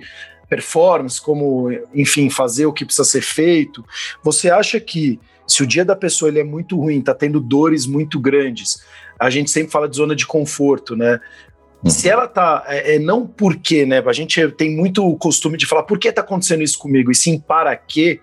performance, 0.49 1.19
como, 1.21 1.69
enfim, 1.93 2.29
fazer 2.29 2.65
o 2.65 2.71
que 2.71 2.85
precisa 2.85 3.03
ser 3.03 3.19
feito. 3.21 3.83
Você 4.23 4.49
acha 4.49 4.79
que 4.79 5.19
se 5.45 5.63
o 5.63 5.67
dia 5.67 5.83
da 5.83 5.97
pessoa 5.97 6.29
ele 6.29 6.39
é 6.39 6.45
muito 6.45 6.77
ruim, 6.77 6.99
está 6.99 7.13
tendo 7.13 7.41
dores 7.41 7.85
muito 7.85 8.17
grandes, 8.17 8.81
a 9.19 9.29
gente 9.29 9.51
sempre 9.51 9.69
fala 9.69 9.89
de 9.89 9.97
zona 9.97 10.15
de 10.15 10.25
conforto, 10.25 10.95
né? 10.95 11.19
Uhum. 11.83 11.89
Se 11.89 12.07
ela 12.07 12.25
tá, 12.25 12.63
é, 12.67 12.95
é, 12.95 12.99
não 12.99 13.27
por 13.27 13.57
quê, 13.57 13.85
né? 13.85 14.01
A 14.05 14.13
gente 14.13 14.47
tem 14.51 14.73
muito 14.73 15.05
o 15.05 15.17
costume 15.17 15.57
de 15.57 15.65
falar 15.65 15.83
por 15.83 15.99
que 15.99 16.09
tá 16.09 16.21
acontecendo 16.21 16.63
isso 16.63 16.79
comigo, 16.79 17.11
e 17.11 17.15
sim 17.15 17.37
para 17.37 17.75
quê. 17.75 18.21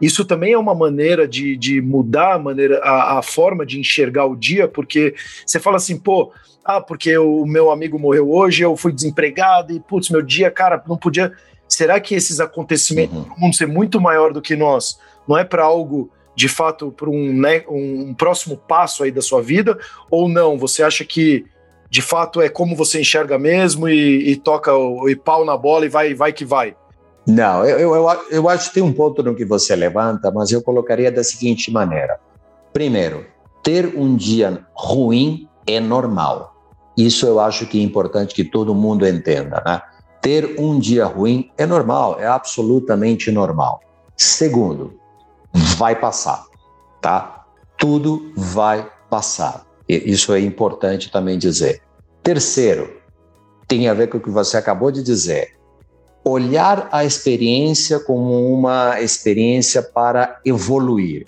Isso 0.00 0.24
também 0.24 0.52
é 0.52 0.58
uma 0.58 0.74
maneira 0.74 1.26
de, 1.26 1.56
de 1.56 1.80
mudar 1.80 2.34
a, 2.34 2.38
maneira, 2.38 2.78
a, 2.82 3.18
a 3.18 3.22
forma 3.22 3.64
de 3.64 3.78
enxergar 3.78 4.26
o 4.26 4.36
dia, 4.36 4.68
porque 4.68 5.14
você 5.46 5.58
fala 5.58 5.76
assim, 5.76 5.98
pô, 5.98 6.32
ah, 6.64 6.80
porque 6.80 7.16
o 7.16 7.44
meu 7.46 7.70
amigo 7.70 7.98
morreu 7.98 8.30
hoje, 8.30 8.62
eu 8.62 8.76
fui 8.76 8.92
desempregado 8.92 9.72
e, 9.72 9.80
putz, 9.80 10.10
meu 10.10 10.22
dia, 10.22 10.50
cara, 10.50 10.82
não 10.86 10.96
podia. 10.96 11.32
Será 11.68 11.98
que 12.00 12.14
esses 12.14 12.40
acontecimentos 12.40 13.16
uhum. 13.16 13.34
vão 13.38 13.52
ser 13.52 13.66
muito 13.66 14.00
maior 14.00 14.32
do 14.32 14.42
que 14.42 14.56
nós? 14.56 14.98
Não 15.26 15.38
é 15.38 15.44
para 15.44 15.64
algo, 15.64 16.10
de 16.34 16.48
fato, 16.48 16.92
para 16.92 17.08
um, 17.08 17.32
né, 17.32 17.64
um 17.68 18.12
próximo 18.14 18.56
passo 18.56 19.02
aí 19.02 19.10
da 19.10 19.22
sua 19.22 19.40
vida? 19.42 19.78
Ou 20.10 20.28
não? 20.28 20.58
Você 20.58 20.82
acha 20.82 21.04
que, 21.04 21.46
de 21.88 22.02
fato, 22.02 22.40
é 22.40 22.48
como 22.48 22.76
você 22.76 23.00
enxerga 23.00 23.38
mesmo 23.38 23.88
e, 23.88 24.30
e 24.30 24.36
toca 24.36 24.74
o 24.74 25.08
e 25.08 25.16
pau 25.16 25.44
na 25.44 25.56
bola 25.56 25.86
e 25.86 25.88
vai, 25.88 26.14
vai 26.14 26.32
que 26.32 26.44
vai? 26.44 26.76
Não, 27.30 27.64
eu, 27.64 27.94
eu, 27.94 28.20
eu 28.28 28.48
acho 28.48 28.68
que 28.68 28.74
tem 28.74 28.82
um 28.82 28.92
ponto 28.92 29.22
no 29.22 29.36
que 29.36 29.44
você 29.44 29.76
levanta, 29.76 30.32
mas 30.32 30.50
eu 30.50 30.60
colocaria 30.60 31.12
da 31.12 31.22
seguinte 31.22 31.70
maneira. 31.70 32.18
Primeiro, 32.72 33.24
ter 33.62 33.96
um 33.96 34.16
dia 34.16 34.66
ruim 34.74 35.48
é 35.64 35.78
normal. 35.78 36.56
Isso 36.96 37.26
eu 37.26 37.38
acho 37.38 37.66
que 37.66 37.78
é 37.78 37.82
importante 37.84 38.34
que 38.34 38.42
todo 38.42 38.74
mundo 38.74 39.06
entenda, 39.06 39.62
né? 39.64 39.80
Ter 40.20 40.56
um 40.58 40.76
dia 40.78 41.06
ruim 41.06 41.50
é 41.56 41.64
normal, 41.64 42.18
é 42.18 42.26
absolutamente 42.26 43.30
normal. 43.30 43.80
Segundo, 44.16 44.98
vai 45.78 45.94
passar, 45.94 46.44
tá? 47.00 47.44
Tudo 47.78 48.32
vai 48.36 48.90
passar. 49.08 49.64
Isso 49.88 50.32
é 50.32 50.40
importante 50.40 51.12
também 51.12 51.38
dizer. 51.38 51.80
Terceiro, 52.24 52.92
tem 53.68 53.88
a 53.88 53.94
ver 53.94 54.08
com 54.08 54.18
o 54.18 54.20
que 54.20 54.30
você 54.30 54.56
acabou 54.56 54.90
de 54.90 55.02
dizer. 55.02 55.59
Olhar 56.24 56.88
a 56.92 57.04
experiência 57.04 57.98
como 58.00 58.52
uma 58.52 59.00
experiência 59.00 59.82
para 59.82 60.38
evoluir. 60.44 61.26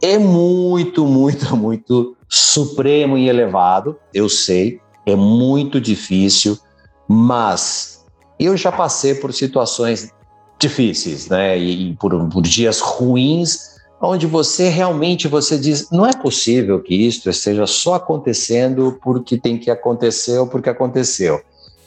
É 0.00 0.18
muito, 0.18 1.06
muito, 1.06 1.54
muito 1.56 2.16
supremo 2.28 3.16
e 3.18 3.28
elevado, 3.28 3.96
eu 4.12 4.28
sei, 4.28 4.80
é 5.04 5.14
muito 5.14 5.80
difícil, 5.80 6.58
mas 7.06 8.04
eu 8.38 8.56
já 8.56 8.72
passei 8.72 9.14
por 9.14 9.32
situações 9.32 10.10
difíceis, 10.58 11.28
né? 11.28 11.58
E, 11.58 11.94
por, 11.96 12.28
por 12.28 12.42
dias 12.42 12.80
ruins 12.80 13.72
onde 14.00 14.26
você 14.26 14.68
realmente 14.68 15.28
você 15.28 15.56
diz 15.56 15.88
não 15.92 16.04
é 16.04 16.12
possível 16.12 16.82
que 16.82 16.94
isto 16.94 17.30
esteja 17.30 17.66
só 17.68 17.94
acontecendo 17.94 18.98
porque 19.00 19.38
tem 19.38 19.56
que 19.56 19.70
acontecer 19.70 20.38
ou 20.38 20.48
porque 20.48 20.68
aconteceu. 20.68 21.40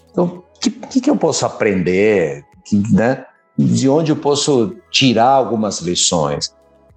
Então, 0.09 0.44
o 0.69 0.87
que, 0.87 1.01
que, 1.01 1.09
eu 1.09 1.17
posso 1.17 1.45
aprender? 1.45 2.43
Que, 2.63 2.81
né? 2.91 3.25
De 3.57 3.87
onde 3.87 4.11
eu 4.11 4.15
posso 4.15 4.75
tirar 4.91 5.29
algumas 5.29 5.79
lições? 5.79 6.53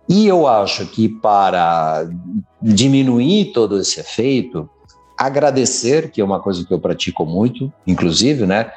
E 0.09 0.27
eu 0.27 0.47
acho 0.47 0.87
que 0.87 1.09
para 1.09 2.09
diminuir 2.63 3.53
todo 3.53 3.79
esse 3.79 4.01
efeito, 4.01 4.69
agradecer, 5.17 6.11
que 6.11 6.21
é 6.21 6.25
uma 6.25 6.41
coisa 6.41 6.65
que 6.65 6.73
eu 6.73 6.81
pratico 6.81 7.27
muito, 7.27 7.73
inclusive, 7.87 8.47
né? 8.47 8.73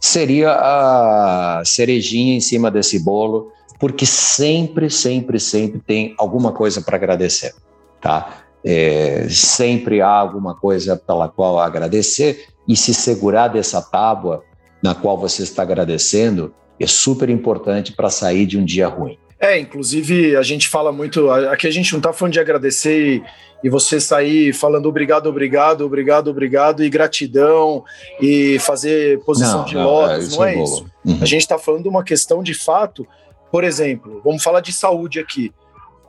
Seria 0.00 0.52
a 0.52 1.62
cerejinha 1.64 2.36
em 2.36 2.40
cima 2.40 2.70
desse 2.70 2.98
bolo 2.98 3.52
porque 3.82 4.06
sempre, 4.06 4.88
sempre, 4.88 5.40
sempre 5.40 5.80
tem 5.80 6.14
alguma 6.16 6.52
coisa 6.52 6.80
para 6.80 6.96
agradecer, 6.96 7.52
tá? 8.00 8.44
É, 8.64 9.26
sempre 9.28 10.00
há 10.00 10.08
alguma 10.08 10.54
coisa 10.54 10.96
pela 10.96 11.28
qual 11.28 11.58
agradecer 11.58 12.46
e 12.66 12.76
se 12.76 12.94
segurar 12.94 13.48
dessa 13.48 13.80
tábua 13.80 14.44
na 14.82 14.94
qual 14.94 15.18
você 15.18 15.42
está 15.42 15.62
agradecendo 15.62 16.54
é 16.78 16.86
super 16.86 17.28
importante 17.28 17.92
para 17.92 18.10
sair 18.10 18.46
de 18.46 18.58
um 18.58 18.64
dia 18.64 18.88
ruim. 18.88 19.18
É, 19.38 19.58
inclusive 19.58 20.36
a 20.36 20.42
gente 20.42 20.68
fala 20.68 20.92
muito, 20.92 21.30
aqui 21.30 21.66
a 21.66 21.70
gente 21.70 21.92
não 21.92 21.98
está 21.98 22.12
falando 22.12 22.32
de 22.32 22.40
agradecer 22.40 23.16
e, 23.16 23.22
e, 23.64 23.68
você 23.68 24.00
sair 24.00 24.52
falando 24.52 24.86
obrigado, 24.86 25.26
obrigado, 25.26 25.84
obrigado, 25.84 26.28
obrigado 26.28 26.84
e 26.84 26.88
gratidão 26.88 27.84
e 28.20 28.58
fazer 28.60 29.20
posição 29.24 29.58
não, 29.58 29.64
de 29.64 29.74
não, 29.74 29.84
lotos, 29.84 30.34
é, 30.34 30.36
não 30.36 30.44
é, 30.44 30.54
é 30.54 30.62
isso. 30.62 30.86
Uhum. 31.04 31.18
A 31.20 31.24
gente 31.24 31.40
está 31.40 31.58
falando 31.58 31.82
de 31.82 31.88
uma 31.88 32.04
questão 32.04 32.42
de 32.42 32.54
fato 32.54 33.06
por 33.52 33.64
exemplo, 33.64 34.22
vamos 34.24 34.42
falar 34.42 34.60
de 34.62 34.72
saúde 34.72 35.20
aqui. 35.20 35.52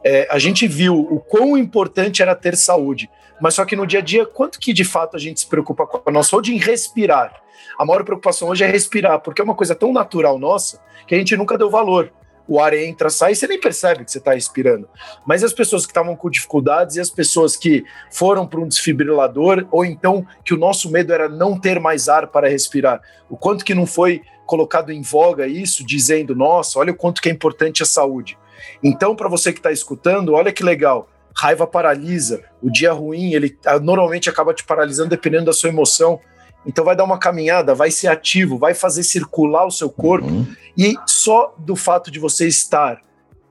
É, 0.02 0.26
a 0.32 0.40
gente 0.40 0.66
viu 0.66 0.98
o 0.98 1.20
quão 1.20 1.58
importante 1.58 2.22
era 2.22 2.34
ter 2.34 2.56
saúde, 2.56 3.10
mas 3.42 3.56
só 3.56 3.66
que 3.66 3.76
no 3.76 3.86
dia 3.88 4.00
a 4.00 4.04
dia, 4.04 4.26
quanto 4.26 4.60
que 4.60 4.74
de 4.74 4.84
fato 4.84 5.16
a 5.16 5.20
gente 5.20 5.40
se 5.40 5.48
preocupa 5.48 5.86
com 5.86 6.02
a 6.06 6.12
nossa 6.12 6.32
saúde 6.32 6.54
em 6.54 6.58
respirar? 6.58 7.42
A 7.78 7.86
maior 7.86 8.04
preocupação 8.04 8.50
hoje 8.50 8.64
é 8.64 8.68
respirar, 8.68 9.20
porque 9.20 9.42
é 9.42 9.44
uma 9.44 9.56
coisa 9.56 9.76
tão 9.76 9.92
natural 9.92 10.38
nossa 10.38 10.82
que 11.08 11.16
a 11.16 11.18
gente 11.18 11.36
nunca 11.36 11.58
deu 11.58 11.70
valor. 11.70 12.12
O 12.46 12.60
ar 12.60 12.74
entra, 12.74 13.10
sai, 13.10 13.34
você 13.34 13.48
nem 13.48 13.60
percebe 13.60 14.04
que 14.04 14.12
você 14.12 14.18
está 14.18 14.34
respirando. 14.34 14.88
Mas 15.26 15.44
as 15.44 15.54
pessoas 15.54 15.86
que 15.86 15.92
estavam 15.92 16.16
com 16.16 16.30
dificuldades 16.30 16.98
e 16.98 17.00
as 17.00 17.10
pessoas 17.10 17.56
que 17.56 17.86
foram 18.12 18.46
para 18.46 18.60
um 18.60 18.68
desfibrilador, 18.68 19.66
ou 19.72 19.86
então 19.86 20.26
que 20.44 20.54
o 20.54 20.58
nosso 20.58 20.92
medo 20.92 21.14
era 21.14 21.30
não 21.30 21.58
ter 21.58 21.80
mais 21.80 22.10
ar 22.10 22.28
para 22.28 22.50
respirar, 22.50 23.02
o 23.30 23.38
quanto 23.38 23.64
que 23.64 23.74
não 23.74 23.86
foi 23.86 24.22
colocado 24.46 24.92
em 24.92 25.02
voga 25.02 25.48
isso, 25.48 25.86
dizendo: 25.86 26.36
nossa, 26.36 26.80
olha 26.80 26.92
o 26.92 26.96
quanto 26.96 27.22
que 27.22 27.30
é 27.30 27.32
importante 27.32 27.82
a 27.82 27.86
saúde. 27.86 28.38
Então, 28.84 29.16
para 29.16 29.30
você 29.30 29.52
que 29.54 29.60
está 29.60 29.72
escutando, 29.72 30.34
olha 30.34 30.52
que 30.52 30.64
legal. 30.64 31.08
Raiva 31.36 31.66
paralisa, 31.66 32.44
o 32.62 32.70
dia 32.70 32.94
ruim, 32.94 33.34
ele 33.34 33.58
ah, 33.66 33.80
normalmente 33.80 34.30
acaba 34.30 34.54
te 34.54 34.64
paralisando 34.64 35.10
dependendo 35.10 35.46
da 35.46 35.54
sua 35.54 35.70
emoção. 35.70 36.20
Então 36.66 36.86
vai 36.86 36.96
dar 36.96 37.04
uma 37.04 37.18
caminhada, 37.18 37.76
vai 37.76 37.92
ser 37.92 38.08
ativo, 38.08 38.58
vai 38.58 38.74
fazer 38.74 39.04
circular 39.04 39.66
o 39.66 39.72
seu 39.72 39.90
corpo. 39.90 40.28
Uhum. 40.28 40.48
E 40.78 40.96
só 41.06 41.54
do 41.58 41.76
fato 41.76 42.10
de 42.10 42.20
você 42.20 42.48
estar 42.48 43.02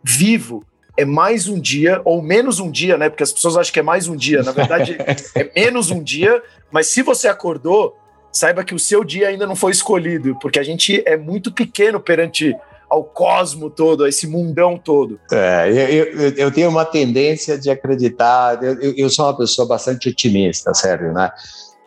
vivo 0.02 0.64
é 0.96 1.04
mais 1.04 1.48
um 1.48 1.58
dia, 1.58 2.00
ou 2.04 2.22
menos 2.22 2.60
um 2.60 2.70
dia, 2.70 2.96
né? 2.98 3.08
Porque 3.08 3.22
as 3.22 3.32
pessoas 3.32 3.56
acham 3.56 3.72
que 3.72 3.80
é 3.80 3.82
mais 3.82 4.08
um 4.08 4.16
dia. 4.16 4.42
Na 4.42 4.52
verdade, 4.52 4.96
é 5.34 5.50
menos 5.54 5.90
um 5.90 6.02
dia, 6.02 6.42
mas 6.70 6.88
se 6.88 7.02
você 7.02 7.28
acordou, 7.28 7.96
saiba 8.30 8.64
que 8.64 8.74
o 8.74 8.78
seu 8.78 9.04
dia 9.04 9.28
ainda 9.28 9.46
não 9.46 9.56
foi 9.56 9.72
escolhido, 9.72 10.36
porque 10.40 10.58
a 10.58 10.62
gente 10.62 11.02
é 11.06 11.16
muito 11.16 11.52
pequeno 11.52 12.00
perante 12.00 12.54
ao 12.92 13.02
cosmo 13.02 13.70
todo, 13.70 14.04
a 14.04 14.08
esse 14.10 14.26
mundão 14.26 14.76
todo. 14.76 15.18
É, 15.32 15.66
eu, 15.66 16.04
eu, 16.04 16.28
eu 16.36 16.50
tenho 16.50 16.68
uma 16.68 16.84
tendência 16.84 17.56
de 17.56 17.70
acreditar, 17.70 18.62
eu, 18.62 18.92
eu 18.94 19.08
sou 19.08 19.24
uma 19.24 19.34
pessoa 19.34 19.66
bastante 19.66 20.10
otimista, 20.10 20.74
sério, 20.74 21.10
né? 21.10 21.30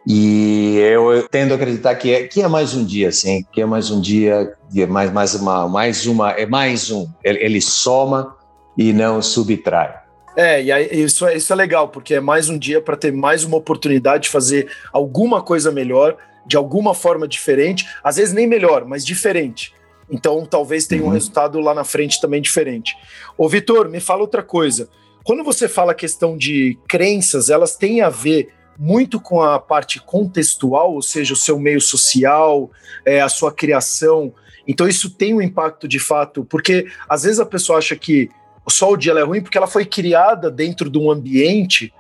E 0.07 0.77
eu 0.79 1.27
tendo 1.29 1.51
a 1.51 1.55
acreditar 1.57 1.93
que 1.93 2.11
é, 2.11 2.27
que 2.27 2.41
é 2.41 2.47
mais 2.47 2.73
um 2.73 2.83
dia, 2.83 3.11
sim, 3.11 3.45
que 3.53 3.61
é 3.61 3.67
mais 3.67 3.91
um 3.91 4.01
dia, 4.01 4.51
é 4.75 4.85
mais, 4.87 5.11
mais, 5.11 5.35
uma, 5.35 5.69
mais 5.69 6.07
uma, 6.07 6.31
é 6.31 6.47
mais 6.47 6.89
um. 6.89 7.07
Ele, 7.23 7.37
ele 7.37 7.61
soma 7.61 8.35
e 8.75 8.91
não 8.91 9.21
subtrai. 9.21 9.93
É, 10.35 10.63
e 10.63 10.71
aí, 10.71 10.89
isso, 10.91 11.27
é, 11.27 11.37
isso 11.37 11.53
é 11.53 11.55
legal, 11.55 11.89
porque 11.89 12.15
é 12.15 12.19
mais 12.19 12.49
um 12.49 12.57
dia 12.57 12.81
para 12.81 12.97
ter 12.97 13.13
mais 13.13 13.43
uma 13.43 13.57
oportunidade 13.57 14.23
de 14.23 14.29
fazer 14.29 14.71
alguma 14.91 15.43
coisa 15.43 15.71
melhor 15.71 16.17
de 16.47 16.57
alguma 16.57 16.93
forma 16.95 17.27
diferente, 17.27 17.87
às 18.03 18.15
vezes 18.15 18.33
nem 18.33 18.47
melhor, 18.47 18.85
mas 18.85 19.05
diferente. 19.05 19.74
Então, 20.09 20.45
talvez 20.45 20.85
tenha 20.85 21.01
um 21.01 21.07
uhum. 21.07 21.11
resultado 21.11 21.59
lá 21.59 21.73
na 21.73 21.83
frente 21.83 22.21
também 22.21 22.41
diferente. 22.41 22.95
Ô, 23.37 23.49
Vitor, 23.49 23.89
me 23.89 23.99
fala 23.99 24.21
outra 24.21 24.43
coisa. 24.43 24.89
Quando 25.23 25.43
você 25.43 25.67
fala 25.67 25.93
a 25.93 25.95
questão 25.95 26.37
de 26.37 26.77
crenças, 26.87 27.49
elas 27.49 27.75
têm 27.75 28.01
a 28.01 28.09
ver 28.09 28.49
muito 28.77 29.19
com 29.19 29.41
a 29.41 29.59
parte 29.59 29.99
contextual, 29.99 30.93
ou 30.93 31.01
seja, 31.01 31.33
o 31.33 31.37
seu 31.37 31.57
meio 31.57 31.81
social, 31.81 32.69
é, 33.05 33.21
a 33.21 33.29
sua 33.29 33.51
criação. 33.51 34.33
Então, 34.67 34.87
isso 34.87 35.09
tem 35.09 35.33
um 35.33 35.41
impacto 35.41 35.87
de 35.87 35.99
fato, 35.99 36.45
porque 36.45 36.85
às 37.09 37.23
vezes 37.23 37.39
a 37.39 37.45
pessoa 37.45 37.79
acha 37.79 37.95
que 37.95 38.29
só 38.67 38.91
o 38.91 38.97
dia 38.97 39.13
é 39.13 39.23
ruim 39.23 39.41
porque 39.41 39.57
ela 39.57 39.67
foi 39.67 39.85
criada 39.85 40.49
dentro 40.49 40.89
de 40.89 40.97
um 40.97 41.09
ambiente 41.11 41.93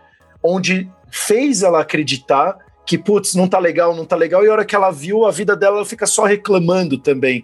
onde 0.43 0.89
fez 1.09 1.63
ela 1.63 1.81
acreditar 1.81 2.57
que, 2.85 2.97
putz, 2.97 3.33
não 3.33 3.47
tá 3.47 3.57
legal, 3.57 3.95
não 3.95 4.05
tá 4.05 4.15
legal, 4.15 4.43
e 4.45 4.47
a 4.47 4.51
hora 4.51 4.65
que 4.65 4.75
ela 4.75 4.91
viu, 4.91 5.25
a 5.25 5.31
vida 5.31 5.55
dela 5.55 5.83
fica 5.83 6.05
só 6.05 6.23
reclamando 6.23 6.99
também. 6.99 7.43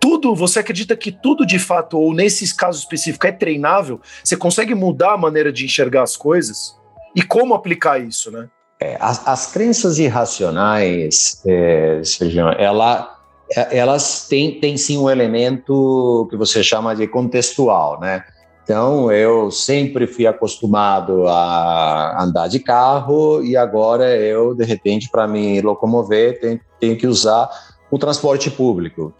Tudo, 0.00 0.34
você 0.34 0.60
acredita 0.60 0.96
que 0.96 1.12
tudo 1.12 1.44
de 1.44 1.58
fato, 1.58 1.98
ou 1.98 2.14
nesses 2.14 2.52
casos 2.52 2.82
específicos, 2.82 3.28
é 3.28 3.32
treinável? 3.32 4.00
Você 4.24 4.36
consegue 4.36 4.74
mudar 4.74 5.12
a 5.12 5.18
maneira 5.18 5.52
de 5.52 5.66
enxergar 5.66 6.02
as 6.02 6.16
coisas? 6.16 6.74
E 7.14 7.22
como 7.22 7.54
aplicar 7.54 8.00
isso, 8.00 8.30
né? 8.30 8.48
É, 8.80 8.96
as, 8.98 9.26
as, 9.28 9.52
crenças 9.52 9.98
irracionais, 9.98 11.42
é, 11.46 12.00
Sergião, 12.02 12.50
ela, 12.52 13.14
é, 13.54 13.76
elas 13.76 14.26
têm, 14.26 14.58
têm 14.58 14.78
sim 14.78 14.96
um 14.96 15.10
elemento 15.10 16.26
que 16.30 16.36
você 16.36 16.62
chama 16.62 16.96
de 16.96 17.06
contextual, 17.06 18.00
né? 18.00 18.24
Então, 18.64 19.10
eu 19.12 19.50
sempre 19.50 20.06
fui 20.06 20.26
acostumado 20.26 21.26
a 21.26 22.22
andar 22.22 22.48
de 22.48 22.60
carro 22.60 23.42
e 23.42 23.56
agora 23.56 24.16
eu, 24.16 24.54
de 24.54 24.64
repente, 24.64 25.10
para 25.10 25.26
me 25.26 25.60
locomover, 25.60 26.40
tenho, 26.40 26.60
tenho 26.78 26.96
que 26.96 27.06
usar 27.06 27.50
o 27.90 27.98
transporte 27.98 28.50
público. 28.50 29.12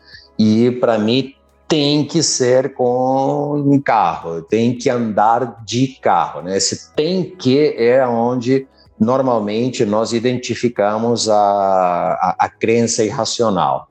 E 0.43 0.71
para 0.71 0.99
mim 0.99 1.35
tem 1.69 2.03
que 2.03 2.23
ser 2.23 2.73
com 2.73 3.57
um 3.57 3.79
carro, 3.79 4.41
tem 4.41 4.75
que 4.75 4.89
andar 4.89 5.63
de 5.67 5.99
carro. 6.01 6.41
Né? 6.41 6.57
Esse 6.57 6.95
tem 6.95 7.37
que 7.37 7.75
é 7.77 8.07
onde 8.07 8.67
normalmente 8.99 9.85
nós 9.85 10.15
identificamos 10.15 11.29
a, 11.29 11.37
a, 11.37 12.37
a 12.39 12.49
crença 12.49 13.05
irracional. 13.05 13.89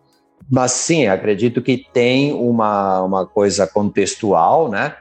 Mas 0.49 0.71
sim, 0.71 1.05
acredito 1.05 1.61
que 1.61 1.85
tem 1.93 2.33
uma, 2.33 3.03
uma 3.03 3.27
coisa 3.27 3.67
contextual, 3.67 4.69
né? 4.69 4.95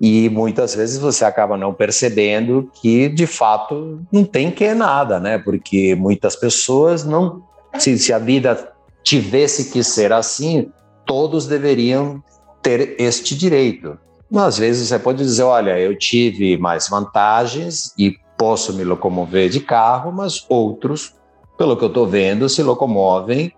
E 0.00 0.30
muitas 0.30 0.74
vezes 0.74 0.96
você 0.96 1.26
acaba 1.26 1.58
não 1.58 1.74
percebendo 1.74 2.70
que, 2.80 3.10
de 3.10 3.26
fato, 3.26 4.00
não 4.10 4.24
tem 4.24 4.50
que 4.50 4.72
nada, 4.72 5.20
né? 5.20 5.36
Porque 5.36 5.94
muitas 5.94 6.34
pessoas 6.34 7.04
não. 7.04 7.42
Se, 7.78 7.98
se 7.98 8.14
a 8.14 8.18
vida 8.18 8.72
tivesse 9.04 9.70
que 9.70 9.84
ser 9.84 10.12
assim, 10.12 10.72
todos 11.06 11.46
deveriam 11.46 12.22
ter 12.60 12.96
este 12.98 13.36
direito. 13.36 13.98
Mas, 14.30 14.44
às 14.44 14.58
vezes 14.58 14.88
você 14.88 14.98
pode 14.98 15.18
dizer: 15.18 15.44
olha, 15.44 15.78
eu 15.78 15.96
tive 15.96 16.58
mais 16.58 16.88
vantagens 16.88 17.94
e 17.96 18.16
posso 18.36 18.74
me 18.74 18.84
locomover 18.84 19.48
de 19.48 19.60
carro, 19.60 20.12
mas 20.12 20.44
outros, 20.48 21.14
pelo 21.56 21.76
que 21.76 21.84
eu 21.84 21.88
estou 21.88 22.06
vendo, 22.06 22.48
se 22.48 22.62
locomovem 22.62 23.52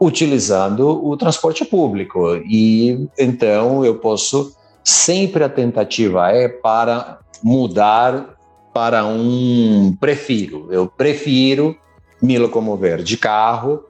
utilizando 0.00 1.04
o 1.06 1.16
transporte 1.16 1.64
público. 1.64 2.36
E 2.48 3.08
então 3.18 3.84
eu 3.84 3.96
posso 3.96 4.56
sempre 4.82 5.44
a 5.44 5.48
tentativa 5.48 6.30
é 6.30 6.48
para 6.48 7.18
mudar 7.42 8.36
para 8.72 9.04
um 9.04 9.94
prefiro. 10.00 10.68
Eu 10.70 10.86
prefiro 10.86 11.76
me 12.20 12.38
locomover 12.38 13.02
de 13.02 13.16
carro, 13.16 13.84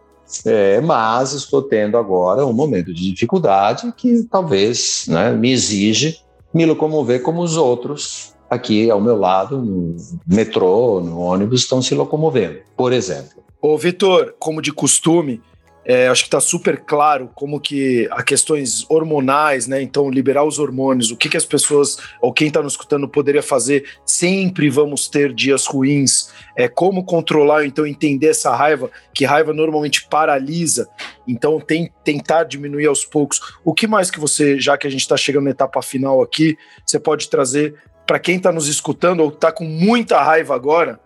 é, 0.44 0.80
mas 0.80 1.32
estou 1.32 1.62
tendo 1.62 1.96
agora 1.96 2.46
um 2.46 2.52
momento 2.52 2.92
de 2.92 3.12
dificuldade 3.12 3.92
que 3.96 4.24
talvez 4.24 5.04
né, 5.08 5.32
me 5.32 5.50
exige 5.50 6.18
me 6.52 6.66
locomover 6.66 7.22
como 7.22 7.40
os 7.40 7.56
outros 7.56 8.34
aqui 8.50 8.90
ao 8.90 9.00
meu 9.00 9.16
lado, 9.16 9.58
no 9.58 9.96
metrô, 10.26 11.00
no 11.00 11.18
ônibus, 11.18 11.62
estão 11.62 11.80
se 11.80 11.94
locomovendo, 11.94 12.58
por 12.76 12.92
exemplo. 12.92 13.42
Ô, 13.60 13.78
Vitor, 13.78 14.34
como 14.38 14.60
de 14.60 14.72
costume, 14.72 15.40
é, 15.84 16.06
acho 16.08 16.22
que 16.22 16.28
está 16.28 16.40
super 16.40 16.80
claro 16.80 17.30
como 17.34 17.60
que 17.60 18.08
as 18.12 18.22
questões 18.22 18.86
hormonais, 18.88 19.66
né? 19.66 19.82
Então, 19.82 20.08
liberar 20.08 20.44
os 20.44 20.58
hormônios, 20.58 21.10
o 21.10 21.16
que, 21.16 21.28
que 21.28 21.36
as 21.36 21.44
pessoas, 21.44 21.98
ou 22.20 22.32
quem 22.32 22.48
está 22.48 22.62
nos 22.62 22.74
escutando, 22.74 23.08
poderia 23.08 23.42
fazer. 23.42 23.84
Sempre 24.06 24.70
vamos 24.70 25.08
ter 25.08 25.32
dias 25.32 25.66
ruins. 25.66 26.32
É, 26.56 26.68
como 26.68 27.04
controlar, 27.04 27.64
então, 27.64 27.86
entender 27.86 28.28
essa 28.28 28.54
raiva, 28.54 28.90
que 29.12 29.24
raiva 29.24 29.52
normalmente 29.52 30.06
paralisa. 30.08 30.88
Então, 31.26 31.58
tem, 31.58 31.90
tentar 32.04 32.44
diminuir 32.44 32.86
aos 32.86 33.04
poucos. 33.04 33.40
O 33.64 33.74
que 33.74 33.86
mais 33.86 34.10
que 34.10 34.20
você, 34.20 34.60
já 34.60 34.78
que 34.78 34.86
a 34.86 34.90
gente 34.90 35.00
está 35.00 35.16
chegando 35.16 35.44
na 35.44 35.50
etapa 35.50 35.82
final 35.82 36.22
aqui, 36.22 36.56
você 36.86 37.00
pode 37.00 37.28
trazer 37.28 37.74
para 38.06 38.20
quem 38.20 38.36
está 38.36 38.52
nos 38.52 38.68
escutando 38.68 39.20
ou 39.20 39.30
está 39.30 39.50
com 39.50 39.64
muita 39.64 40.22
raiva 40.22 40.54
agora, 40.54 41.00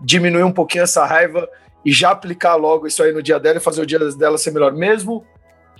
diminuir 0.00 0.44
um 0.44 0.52
pouquinho 0.52 0.84
essa 0.84 1.04
raiva 1.04 1.48
e 1.88 1.92
já 1.92 2.10
aplicar 2.10 2.54
logo 2.54 2.86
isso 2.86 3.02
aí 3.02 3.12
no 3.12 3.22
dia 3.22 3.40
dela 3.40 3.56
e 3.56 3.62
fazer 3.62 3.80
o 3.80 3.86
dia 3.86 3.98
dela 4.12 4.36
ser 4.36 4.50
melhor. 4.50 4.74
Mesmo 4.74 5.24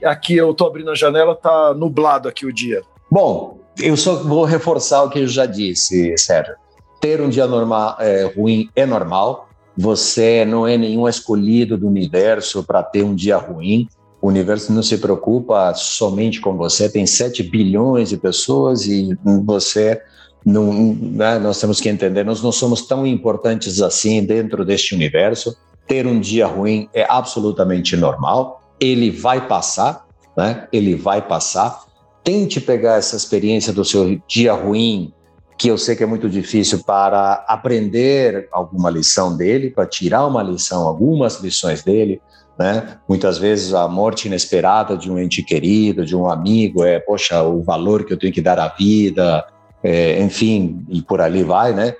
aqui 0.02 0.34
eu 0.34 0.54
tô 0.54 0.64
abrindo 0.64 0.90
a 0.90 0.94
janela, 0.94 1.36
tá 1.36 1.74
nublado 1.74 2.26
aqui 2.26 2.46
o 2.46 2.52
dia. 2.52 2.80
Bom, 3.10 3.58
eu 3.78 3.94
só 3.94 4.22
vou 4.22 4.44
reforçar 4.44 5.02
o 5.02 5.10
que 5.10 5.18
eu 5.18 5.26
já 5.26 5.44
disse, 5.44 6.16
Sérgio. 6.16 6.54
Ter 6.98 7.20
um 7.20 7.28
dia 7.28 7.46
normal, 7.46 7.96
é, 8.00 8.24
ruim 8.24 8.70
é 8.74 8.86
normal. 8.86 9.50
Você 9.76 10.46
não 10.46 10.66
é 10.66 10.78
nenhum 10.78 11.06
escolhido 11.06 11.76
do 11.76 11.86
universo 11.86 12.64
para 12.64 12.82
ter 12.82 13.02
um 13.02 13.14
dia 13.14 13.36
ruim. 13.36 13.86
O 14.18 14.28
universo 14.28 14.72
não 14.72 14.82
se 14.82 14.96
preocupa 14.96 15.74
somente 15.74 16.40
com 16.40 16.56
você. 16.56 16.88
Tem 16.88 17.06
7 17.06 17.42
bilhões 17.42 18.08
de 18.08 18.16
pessoas 18.16 18.86
e 18.86 19.14
você 19.44 20.00
não, 20.42 20.72
né, 20.94 21.38
nós 21.38 21.60
temos 21.60 21.82
que 21.82 21.88
entender, 21.90 22.24
nós 22.24 22.42
não 22.42 22.50
somos 22.50 22.86
tão 22.86 23.06
importantes 23.06 23.82
assim 23.82 24.24
dentro 24.24 24.64
deste 24.64 24.94
universo 24.94 25.54
ter 25.88 26.06
um 26.06 26.20
dia 26.20 26.46
ruim 26.46 26.88
é 26.92 27.06
absolutamente 27.08 27.96
normal, 27.96 28.60
ele 28.78 29.10
vai 29.10 29.48
passar, 29.48 30.06
né? 30.36 30.68
Ele 30.70 30.94
vai 30.94 31.22
passar. 31.22 31.82
Tente 32.22 32.60
pegar 32.60 32.96
essa 32.96 33.16
experiência 33.16 33.72
do 33.72 33.84
seu 33.84 34.20
dia 34.28 34.52
ruim, 34.52 35.12
que 35.56 35.68
eu 35.68 35.78
sei 35.78 35.96
que 35.96 36.04
é 36.04 36.06
muito 36.06 36.28
difícil, 36.28 36.84
para 36.84 37.44
aprender 37.48 38.48
alguma 38.52 38.90
lição 38.90 39.36
dele, 39.36 39.70
para 39.70 39.86
tirar 39.86 40.26
uma 40.26 40.42
lição, 40.42 40.86
algumas 40.86 41.40
lições 41.40 41.82
dele. 41.82 42.20
Né? 42.56 42.98
Muitas 43.08 43.38
vezes 43.38 43.72
a 43.72 43.88
morte 43.88 44.26
inesperada 44.26 44.96
de 44.96 45.10
um 45.10 45.18
ente 45.18 45.42
querido, 45.42 46.04
de 46.04 46.14
um 46.14 46.28
amigo, 46.28 46.84
é, 46.84 46.98
poxa, 46.98 47.42
o 47.42 47.62
valor 47.62 48.04
que 48.04 48.12
eu 48.12 48.18
tenho 48.18 48.32
que 48.32 48.42
dar 48.42 48.58
à 48.58 48.68
vida, 48.68 49.44
é, 49.82 50.20
enfim, 50.20 50.84
e 50.88 51.00
por 51.00 51.20
ali 51.20 51.42
vai, 51.42 51.72
né? 51.72 51.94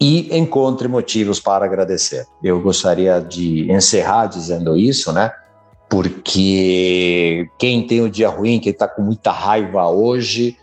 E 0.00 0.36
encontre 0.36 0.86
motivos 0.86 1.40
para 1.40 1.64
agradecer. 1.64 2.26
Eu 2.42 2.60
gostaria 2.60 3.20
de 3.20 3.70
encerrar 3.70 4.26
dizendo 4.26 4.76
isso, 4.76 5.12
né? 5.12 5.32
Porque 5.88 7.48
quem 7.58 7.86
tem 7.86 8.02
o 8.02 8.10
dia 8.10 8.28
ruim, 8.28 8.60
quem 8.60 8.72
está 8.72 8.86
com 8.86 9.02
muita 9.02 9.32
raiva 9.32 9.88
hoje, 9.88 10.56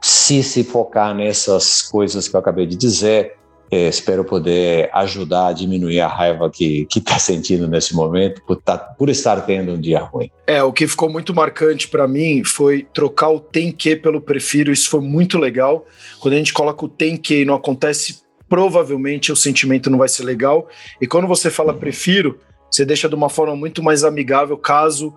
se 0.00 0.42
se 0.42 0.64
focar 0.64 1.14
nessas 1.14 1.82
coisas 1.82 2.26
que 2.26 2.34
eu 2.34 2.40
acabei 2.40 2.66
de 2.66 2.76
dizer, 2.76 3.36
é, 3.70 3.88
espero 3.88 4.24
poder 4.24 4.88
ajudar 4.92 5.48
a 5.48 5.52
diminuir 5.52 6.00
a 6.00 6.08
raiva 6.08 6.48
que 6.50 6.86
está 6.96 7.18
sentindo 7.18 7.66
nesse 7.66 7.94
momento 7.94 8.40
por, 8.46 8.56
tá, 8.56 8.78
por 8.78 9.08
estar 9.08 9.40
tendo 9.42 9.72
um 9.72 9.80
dia 9.80 10.00
ruim. 10.00 10.30
É, 10.46 10.62
o 10.62 10.72
que 10.72 10.86
ficou 10.86 11.10
muito 11.10 11.34
marcante 11.34 11.88
para 11.88 12.06
mim 12.06 12.44
foi 12.44 12.86
trocar 12.94 13.30
o 13.30 13.40
tem 13.40 13.72
que 13.72 13.96
pelo 13.96 14.20
prefiro. 14.20 14.72
Isso 14.72 14.88
foi 14.88 15.00
muito 15.00 15.38
legal. 15.38 15.84
Quando 16.20 16.34
a 16.34 16.38
gente 16.38 16.52
coloca 16.52 16.84
o 16.84 16.88
tem 16.88 17.16
que 17.16 17.42
e 17.42 17.44
não 17.44 17.54
acontece 17.54 18.25
provavelmente 18.48 19.32
o 19.32 19.36
sentimento 19.36 19.90
não 19.90 19.98
vai 19.98 20.08
ser 20.08 20.24
legal. 20.24 20.68
E 21.00 21.06
quando 21.06 21.26
você 21.26 21.50
fala 21.50 21.74
prefiro, 21.74 22.40
você 22.70 22.84
deixa 22.84 23.08
de 23.08 23.14
uma 23.14 23.28
forma 23.28 23.56
muito 23.56 23.82
mais 23.82 24.04
amigável, 24.04 24.56
caso 24.56 25.14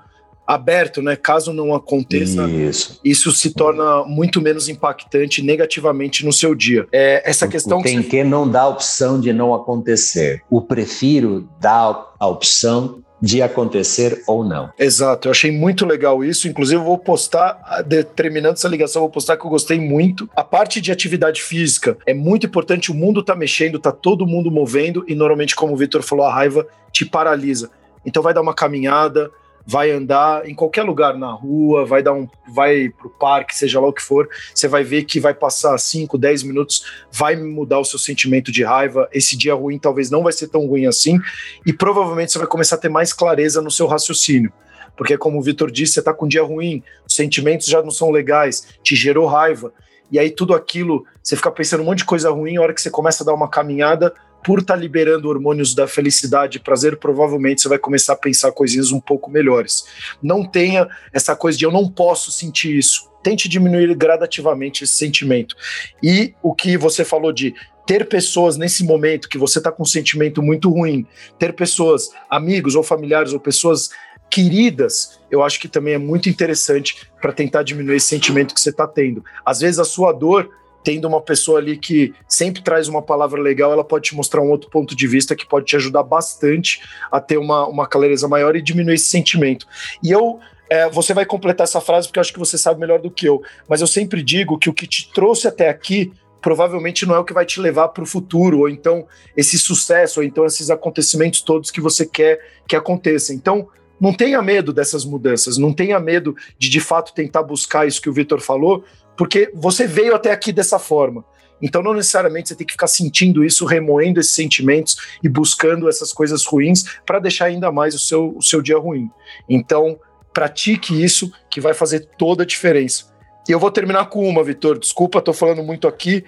aberto, 0.50 1.00
né? 1.00 1.16
Caso 1.16 1.54
não 1.54 1.76
aconteça, 1.76 2.50
isso, 2.50 3.00
isso 3.06 3.32
se 3.32 3.52
torna 3.54 4.04
muito 4.06 4.42
menos 4.42 4.68
impactante 4.68 5.44
negativamente 5.44 6.26
no 6.26 6.34
seu 6.34 6.56
dia. 6.56 6.88
É, 6.92 7.22
essa 7.24 7.48
questão 7.48 7.84
tem 7.84 8.02
que, 8.02 8.10
que 8.10 8.24
não 8.24 8.50
dá 8.50 8.68
opção 8.68 9.22
de 9.22 9.32
não 9.32 9.54
acontecer. 9.54 10.42
O 10.50 10.60
prefiro 10.60 11.48
dá 11.62 12.04
a 12.20 12.28
opção 12.28 13.04
de 13.22 13.44
acontecer 13.44 14.24
ou 14.26 14.44
não. 14.44 14.72
Exato, 14.80 15.28
eu 15.28 15.32
achei 15.32 15.52
muito 15.52 15.86
legal 15.86 16.24
isso. 16.24 16.48
Inclusive, 16.48 16.82
eu 16.82 16.86
vou 16.86 16.98
postar, 16.98 17.84
terminando 18.16 18.54
essa 18.54 18.68
ligação, 18.68 19.04
vou 19.04 19.12
postar 19.12 19.38
que 19.38 19.46
eu 19.46 19.52
gostei 19.52 19.80
muito. 19.80 20.28
A 20.36 20.44
parte 20.44 20.82
de 20.82 20.92
atividade 20.92 21.44
física 21.44 21.96
é 22.08 22.14
muito 22.14 22.48
importante. 22.48 22.92
O 22.92 22.96
mundo 22.96 23.22
tá 23.22 23.36
mexendo, 23.36 23.78
tá 23.78 23.92
todo 23.92 24.26
mundo 24.26 24.50
movendo, 24.50 25.06
e 25.08 25.14
normalmente, 25.14 25.56
como 25.56 25.74
o 25.74 25.78
Vitor 25.78 26.02
falou, 26.02 26.26
a 26.26 26.34
raiva 26.34 26.66
te 26.92 27.06
paralisa. 27.06 27.70
Então, 28.04 28.24
vai 28.24 28.34
dar 28.34 28.42
uma 28.42 28.54
caminhada, 28.54 29.30
vai 29.70 29.92
andar 29.92 30.50
em 30.50 30.56
qualquer 30.56 30.82
lugar 30.82 31.16
na 31.16 31.32
rua, 31.32 31.86
vai 31.86 32.02
dar 32.02 32.12
um, 32.12 32.28
vai 32.52 32.90
pro 32.90 33.08
parque, 33.08 33.56
seja 33.56 33.80
lá 33.80 33.88
o 33.88 33.94
que 33.94 34.02
for, 34.02 34.28
você 34.52 34.68
vai 34.68 34.84
ver 34.84 35.04
que 35.04 35.20
vai 35.20 35.32
passar 35.32 35.78
5, 35.78 36.18
10 36.18 36.42
minutos, 36.42 36.84
vai 37.12 37.36
mudar 37.36 37.78
o 37.78 37.86
seu 37.86 38.00
sentimento 38.00 38.52
de 38.52 38.64
raiva. 38.64 39.08
Esse 39.14 39.38
dia 39.38 39.54
ruim 39.54 39.78
talvez 39.78 40.10
não 40.10 40.24
vai 40.24 40.34
ser 40.34 40.48
tão 40.48 40.66
ruim 40.66 40.88
assim, 40.88 41.20
e 41.68 41.72
provavelmente 41.72 42.32
você 42.32 42.40
vai 42.40 42.48
começar 42.48 42.78
a 42.78 42.80
ter 42.80 42.90
mais 42.90 43.14
clareza 43.14 43.62
no 43.62 43.70
seu 43.70 43.86
raciocínio. 43.86 44.52
Porque, 44.98 45.16
como 45.20 45.38
o 45.38 45.42
Vitor 45.44 45.70
disse, 45.70 45.94
você 45.94 46.00
está 46.00 46.16
com 46.16 46.26
um 46.26 46.30
dia 46.30 46.42
ruim, 46.42 46.82
os 47.08 47.14
sentimentos 47.14 47.68
já 47.68 47.84
não 47.84 47.92
são 47.92 48.10
legais, 48.10 48.70
te 48.82 48.96
gerou 48.96 49.28
raiva, 49.28 49.72
e 50.12 50.18
aí 50.18 50.32
tudo 50.32 50.56
aquilo, 50.56 51.06
você 51.22 51.36
fica 51.36 51.52
pensando 51.52 51.82
um 51.82 51.86
monte 51.86 52.00
de 52.00 52.06
coisa 52.06 52.32
ruim, 52.32 52.58
a 52.58 52.62
hora 52.62 52.74
que 52.74 52.82
você 52.82 52.90
começa 52.90 53.22
a 53.22 53.26
dar 53.28 53.36
uma 53.36 53.48
caminhada, 53.48 54.12
por 54.44 54.60
estar 54.60 54.76
tá 54.76 54.80
liberando 54.80 55.30
hormônios 55.30 55.74
da 55.74 55.88
felicidade 55.88 56.58
e 56.58 56.62
prazer, 56.62 56.98
provavelmente 56.98 57.62
você 57.62 57.70
vai 57.70 57.78
começar 57.78 58.14
a 58.14 58.18
pensar 58.18 58.52
coisinhas 58.52 58.92
um 58.92 59.00
pouco 59.00 59.30
melhores. 59.30 59.86
Não 60.22 60.46
tenha 60.46 60.88
essa 61.14 61.36
coisa 61.36 61.58
de 61.58 61.66
eu 61.66 61.72
não 61.72 61.90
posso 61.90 62.32
sentir 62.32 62.78
isso. 62.78 63.10
Tente 63.22 63.50
diminuir 63.50 63.94
gradativamente 63.96 64.84
esse 64.84 64.94
sentimento. 64.94 65.56
E 66.02 66.34
o 66.42 66.56
que 66.56 66.78
você 66.78 67.04
falou 67.04 67.34
de 67.34 67.54
ter 67.86 68.08
pessoas 68.08 68.56
nesse 68.56 68.84
momento 68.84 69.28
que 69.28 69.38
você 69.38 69.58
está 69.58 69.72
com 69.72 69.84
um 69.84 69.86
sentimento 69.86 70.44
muito 70.44 70.70
ruim, 70.70 71.08
ter 71.40 71.54
pessoas, 71.54 72.12
amigos 72.30 72.76
ou 72.76 72.84
familiares 72.84 73.34
ou 73.34 73.40
pessoas 73.40 73.90
queridas, 74.30 75.20
eu 75.32 75.44
acho 75.44 75.60
que 75.60 75.68
também 75.68 75.96
é 75.96 75.98
muito 75.98 76.30
interessante 76.30 77.10
para 77.20 77.34
tentar 77.34 77.64
diminuir 77.64 77.96
esse 77.96 78.06
sentimento 78.06 78.54
que 78.54 78.62
você 78.62 78.70
está 78.70 78.88
tendo. 78.88 79.24
Às 79.44 79.60
vezes 79.60 79.80
a 79.80 79.84
sua 79.84 80.14
dor 80.14 80.50
tendo 80.84 81.08
uma 81.08 81.22
pessoa 81.22 81.60
ali 81.60 81.78
que 81.78 82.14
sempre 82.28 82.62
traz 82.62 82.88
uma 82.88 83.02
palavra 83.02 83.42
legal, 83.42 83.72
ela 83.72 83.84
pode 83.84 84.10
te 84.10 84.16
mostrar 84.16 84.42
um 84.42 84.50
outro 84.50 84.70
ponto 84.70 84.96
de 84.96 85.08
vista 85.08 85.36
que 85.36 85.46
pode 85.46 85.66
te 85.66 85.76
ajudar 85.76 86.04
bastante 86.04 86.82
a 87.12 87.20
ter 87.20 87.38
uma, 87.38 87.68
uma 87.68 87.88
clareza 87.88 88.28
maior 88.28 88.56
e 88.56 88.62
diminuir 88.62 88.96
esse 88.96 89.10
sentimento. 89.10 89.68
E 90.04 90.12
eu. 90.12 90.40
É, 90.72 90.88
você 90.88 91.16
vai 91.16 91.26
completar 91.26 91.64
essa 91.64 91.82
frase 91.82 92.08
porque 92.08 92.20
eu 92.20 92.22
acho 92.22 92.32
que 92.32 92.38
você 92.38 92.56
sabe 92.56 92.80
melhor 92.80 93.00
do 93.00 93.10
que 93.10 93.28
eu, 93.28 93.42
mas 93.68 93.82
eu 93.82 93.88
sempre 93.88 94.22
digo 94.22 94.56
que 94.56 94.70
o 94.70 94.74
que 94.74 94.86
te 94.86 95.12
trouxe 95.12 95.48
até 95.48 95.68
aqui 95.68 96.14
provavelmente 96.40 97.06
não 97.08 97.16
é 97.16 97.20
o 97.20 97.24
que 97.24 97.34
vai 97.34 97.46
te 97.46 97.60
levar 97.60 97.90
para 97.90 98.04
o 98.04 98.08
futuro, 98.08 98.60
ou 98.60 98.70
então 98.70 99.08
esse 99.36 99.58
sucesso, 99.58 100.20
ou 100.20 100.26
então 100.26 100.46
esses 100.46 100.70
acontecimentos 100.70 101.42
todos 101.42 101.72
que 101.72 101.82
você 101.82 102.06
quer 102.06 102.40
que 102.68 102.76
aconteçam. 102.76 103.36
Então, 103.36 103.68
não 104.00 104.14
tenha 104.14 104.42
medo 104.42 104.72
dessas 104.72 105.04
mudanças, 105.04 105.58
não 105.58 105.74
tenha 105.74 106.00
medo 106.00 106.36
de 106.58 106.70
de 106.70 106.80
fato 106.80 107.14
tentar 107.14 107.44
buscar 107.44 107.88
isso 107.88 108.02
que 108.02 108.10
o 108.10 108.14
Vitor 108.14 108.40
falou, 108.40 108.84
porque 109.20 109.52
você 109.54 109.86
veio 109.86 110.16
até 110.16 110.32
aqui 110.32 110.54
dessa 110.54 110.80
forma. 110.80 111.26
Então, 111.62 111.84
não 111.84 111.94
necessariamente 111.94 112.48
você 112.48 112.56
tem 112.56 112.66
que 112.66 112.72
ficar 112.72 112.88
sentindo 112.88 113.44
isso, 113.44 113.66
remoendo 113.66 114.18
esses 114.18 114.34
sentimentos 114.34 114.96
e 115.22 115.28
buscando 115.28 115.90
essas 115.90 116.14
coisas 116.14 116.46
ruins 116.46 116.86
para 117.06 117.20
deixar 117.20 117.48
ainda 117.48 117.70
mais 117.70 117.94
o 117.94 118.00
seu, 118.00 118.34
o 118.38 118.42
seu 118.42 118.62
dia 118.62 118.78
ruim. 118.78 119.12
Então, 119.50 120.00
pratique 120.34 121.04
isso, 121.04 121.30
que 121.50 121.60
vai 121.60 121.74
fazer 121.74 122.08
toda 122.18 122.44
a 122.44 122.46
diferença. 122.46 123.14
E 123.46 123.52
eu 123.52 123.60
vou 123.60 123.70
terminar 123.70 124.06
com 124.06 124.26
uma, 124.26 124.42
Vitor. 124.42 124.80
Desculpa, 124.80 125.20
estou 125.20 125.34
falando 125.34 125.64
muito 125.64 125.86
aqui, 125.86 126.24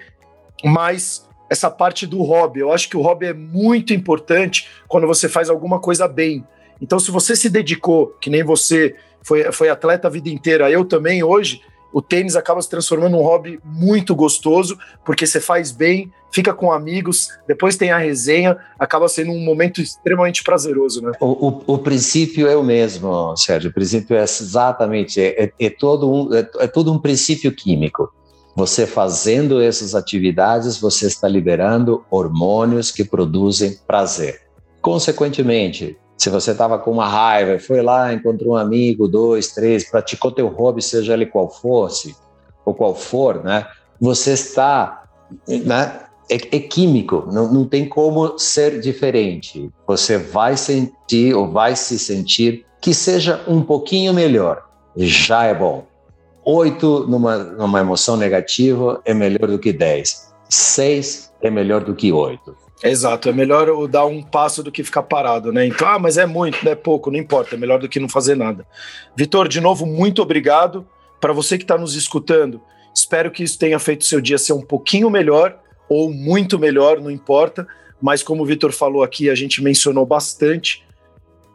mas 0.62 1.26
essa 1.48 1.70
parte 1.70 2.06
do 2.06 2.20
hobby. 2.20 2.60
Eu 2.60 2.74
acho 2.74 2.90
que 2.90 2.96
o 2.98 3.00
hobby 3.00 3.24
é 3.24 3.32
muito 3.32 3.94
importante 3.94 4.68
quando 4.86 5.06
você 5.06 5.30
faz 5.30 5.48
alguma 5.48 5.80
coisa 5.80 6.06
bem. 6.06 6.46
Então, 6.78 7.00
se 7.00 7.10
você 7.10 7.34
se 7.34 7.48
dedicou, 7.48 8.08
que 8.20 8.28
nem 8.28 8.44
você 8.44 8.94
foi, 9.22 9.50
foi 9.50 9.70
atleta 9.70 10.08
a 10.08 10.10
vida 10.10 10.28
inteira, 10.28 10.70
eu 10.70 10.84
também 10.84 11.22
hoje, 11.22 11.62
o 11.92 12.00
tênis 12.00 12.36
acaba 12.36 12.60
se 12.62 12.68
transformando 12.68 13.12
num 13.12 13.22
hobby 13.22 13.60
muito 13.64 14.14
gostoso, 14.14 14.78
porque 15.04 15.26
você 15.26 15.40
faz 15.40 15.70
bem, 15.70 16.12
fica 16.32 16.54
com 16.54 16.72
amigos, 16.72 17.28
depois 17.46 17.76
tem 17.76 17.90
a 17.90 17.98
resenha, 17.98 18.56
acaba 18.78 19.08
sendo 19.08 19.32
um 19.32 19.44
momento 19.44 19.80
extremamente 19.80 20.42
prazeroso, 20.42 21.02
né? 21.02 21.12
O, 21.20 21.48
o, 21.48 21.74
o 21.74 21.78
princípio 21.78 22.48
é 22.48 22.56
o 22.56 22.62
mesmo, 22.62 23.36
Sérgio. 23.36 23.70
O 23.70 23.74
princípio 23.74 24.16
é 24.16 24.22
exatamente, 24.22 25.20
é, 25.20 25.44
é, 25.44 25.52
é 25.58 25.70
todo, 25.70 26.10
um, 26.10 26.34
é, 26.34 26.48
é 26.60 26.66
todo 26.66 26.92
um 26.92 26.98
princípio 26.98 27.52
químico. 27.52 28.10
Você 28.54 28.86
fazendo 28.86 29.62
essas 29.62 29.94
atividades, 29.94 30.78
você 30.78 31.06
está 31.06 31.26
liberando 31.26 32.04
hormônios 32.10 32.90
que 32.90 33.04
produzem 33.04 33.78
prazer. 33.86 34.42
Consequentemente, 34.80 35.96
se 36.22 36.30
você 36.30 36.52
estava 36.52 36.78
com 36.78 36.92
uma 36.92 37.08
raiva, 37.08 37.58
foi 37.58 37.82
lá, 37.82 38.14
encontrou 38.14 38.52
um 38.52 38.56
amigo, 38.56 39.08
dois, 39.08 39.48
três, 39.48 39.90
praticou 39.90 40.30
teu 40.30 40.46
hobby, 40.46 40.80
seja 40.80 41.14
ele 41.14 41.26
qual 41.26 41.50
fosse, 41.50 42.14
ou 42.64 42.72
qual 42.72 42.94
for, 42.94 43.42
né? 43.42 43.66
Você 44.00 44.34
está 44.34 45.02
né, 45.48 46.00
é, 46.30 46.36
é 46.36 46.60
químico, 46.60 47.26
não, 47.32 47.52
não 47.52 47.64
tem 47.64 47.88
como 47.88 48.38
ser 48.38 48.78
diferente. 48.78 49.68
Você 49.84 50.16
vai 50.16 50.56
sentir 50.56 51.34
ou 51.34 51.50
vai 51.50 51.74
se 51.74 51.98
sentir 51.98 52.66
que 52.80 52.94
seja 52.94 53.42
um 53.48 53.60
pouquinho 53.60 54.14
melhor, 54.14 54.62
já 54.96 55.42
é 55.42 55.52
bom. 55.52 55.84
Oito 56.44 57.04
numa, 57.08 57.36
numa 57.38 57.80
emoção 57.80 58.16
negativa 58.16 59.02
é 59.04 59.12
melhor 59.12 59.48
do 59.48 59.58
que 59.58 59.72
dez. 59.72 60.32
Seis 60.48 61.32
é 61.42 61.50
melhor 61.50 61.82
do 61.82 61.96
que 61.96 62.12
oito. 62.12 62.61
Exato, 62.82 63.28
é 63.28 63.32
melhor 63.32 63.86
dar 63.86 64.06
um 64.06 64.22
passo 64.22 64.62
do 64.62 64.72
que 64.72 64.82
ficar 64.82 65.04
parado, 65.04 65.52
né? 65.52 65.64
Então, 65.64 65.86
ah, 65.86 65.98
mas 65.98 66.18
é 66.18 66.26
muito, 66.26 66.68
é 66.68 66.74
pouco, 66.74 67.12
não 67.12 67.18
importa, 67.18 67.54
é 67.54 67.58
melhor 67.58 67.78
do 67.78 67.88
que 67.88 68.00
não 68.00 68.08
fazer 68.08 68.34
nada. 68.34 68.66
Vitor, 69.16 69.46
de 69.46 69.60
novo, 69.60 69.86
muito 69.86 70.20
obrigado. 70.20 70.84
Para 71.20 71.32
você 71.32 71.56
que 71.56 71.62
está 71.62 71.78
nos 71.78 71.94
escutando, 71.94 72.60
espero 72.92 73.30
que 73.30 73.44
isso 73.44 73.56
tenha 73.56 73.78
feito 73.78 74.04
seu 74.04 74.20
dia 74.20 74.36
ser 74.36 74.52
um 74.54 74.62
pouquinho 74.62 75.08
melhor 75.08 75.56
ou 75.88 76.12
muito 76.12 76.58
melhor, 76.58 77.00
não 77.00 77.10
importa. 77.10 77.66
Mas 78.00 78.20
como 78.20 78.42
o 78.42 78.46
Vitor 78.46 78.72
falou 78.72 79.04
aqui, 79.04 79.30
a 79.30 79.34
gente 79.36 79.62
mencionou 79.62 80.04
bastante. 80.04 80.84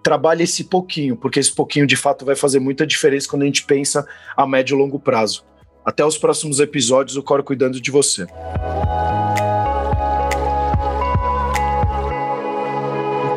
Trabalhe 0.02 0.46
esse 0.46 0.64
pouquinho, 0.64 1.18
porque 1.18 1.42
esse 1.42 1.54
pouquinho 1.54 1.86
de 1.86 1.98
fato 1.98 2.24
vai 2.24 2.38
fazer 2.38 2.60
muita 2.60 2.88
diferença 2.88 3.28
quando 3.28 3.42
a 3.42 3.46
gente 3.46 3.66
pensa 3.66 4.08
a 4.38 4.48
médio 4.48 4.76
e 4.76 4.80
longo 4.80 4.98
prazo. 4.98 5.44
Até 5.84 6.06
os 6.06 6.18
próximos 6.18 6.62
episódios, 6.62 7.18
o 7.18 7.24
Coro 7.24 7.44
cuidando 7.44 7.82
de 7.82 7.92
você. 7.92 8.26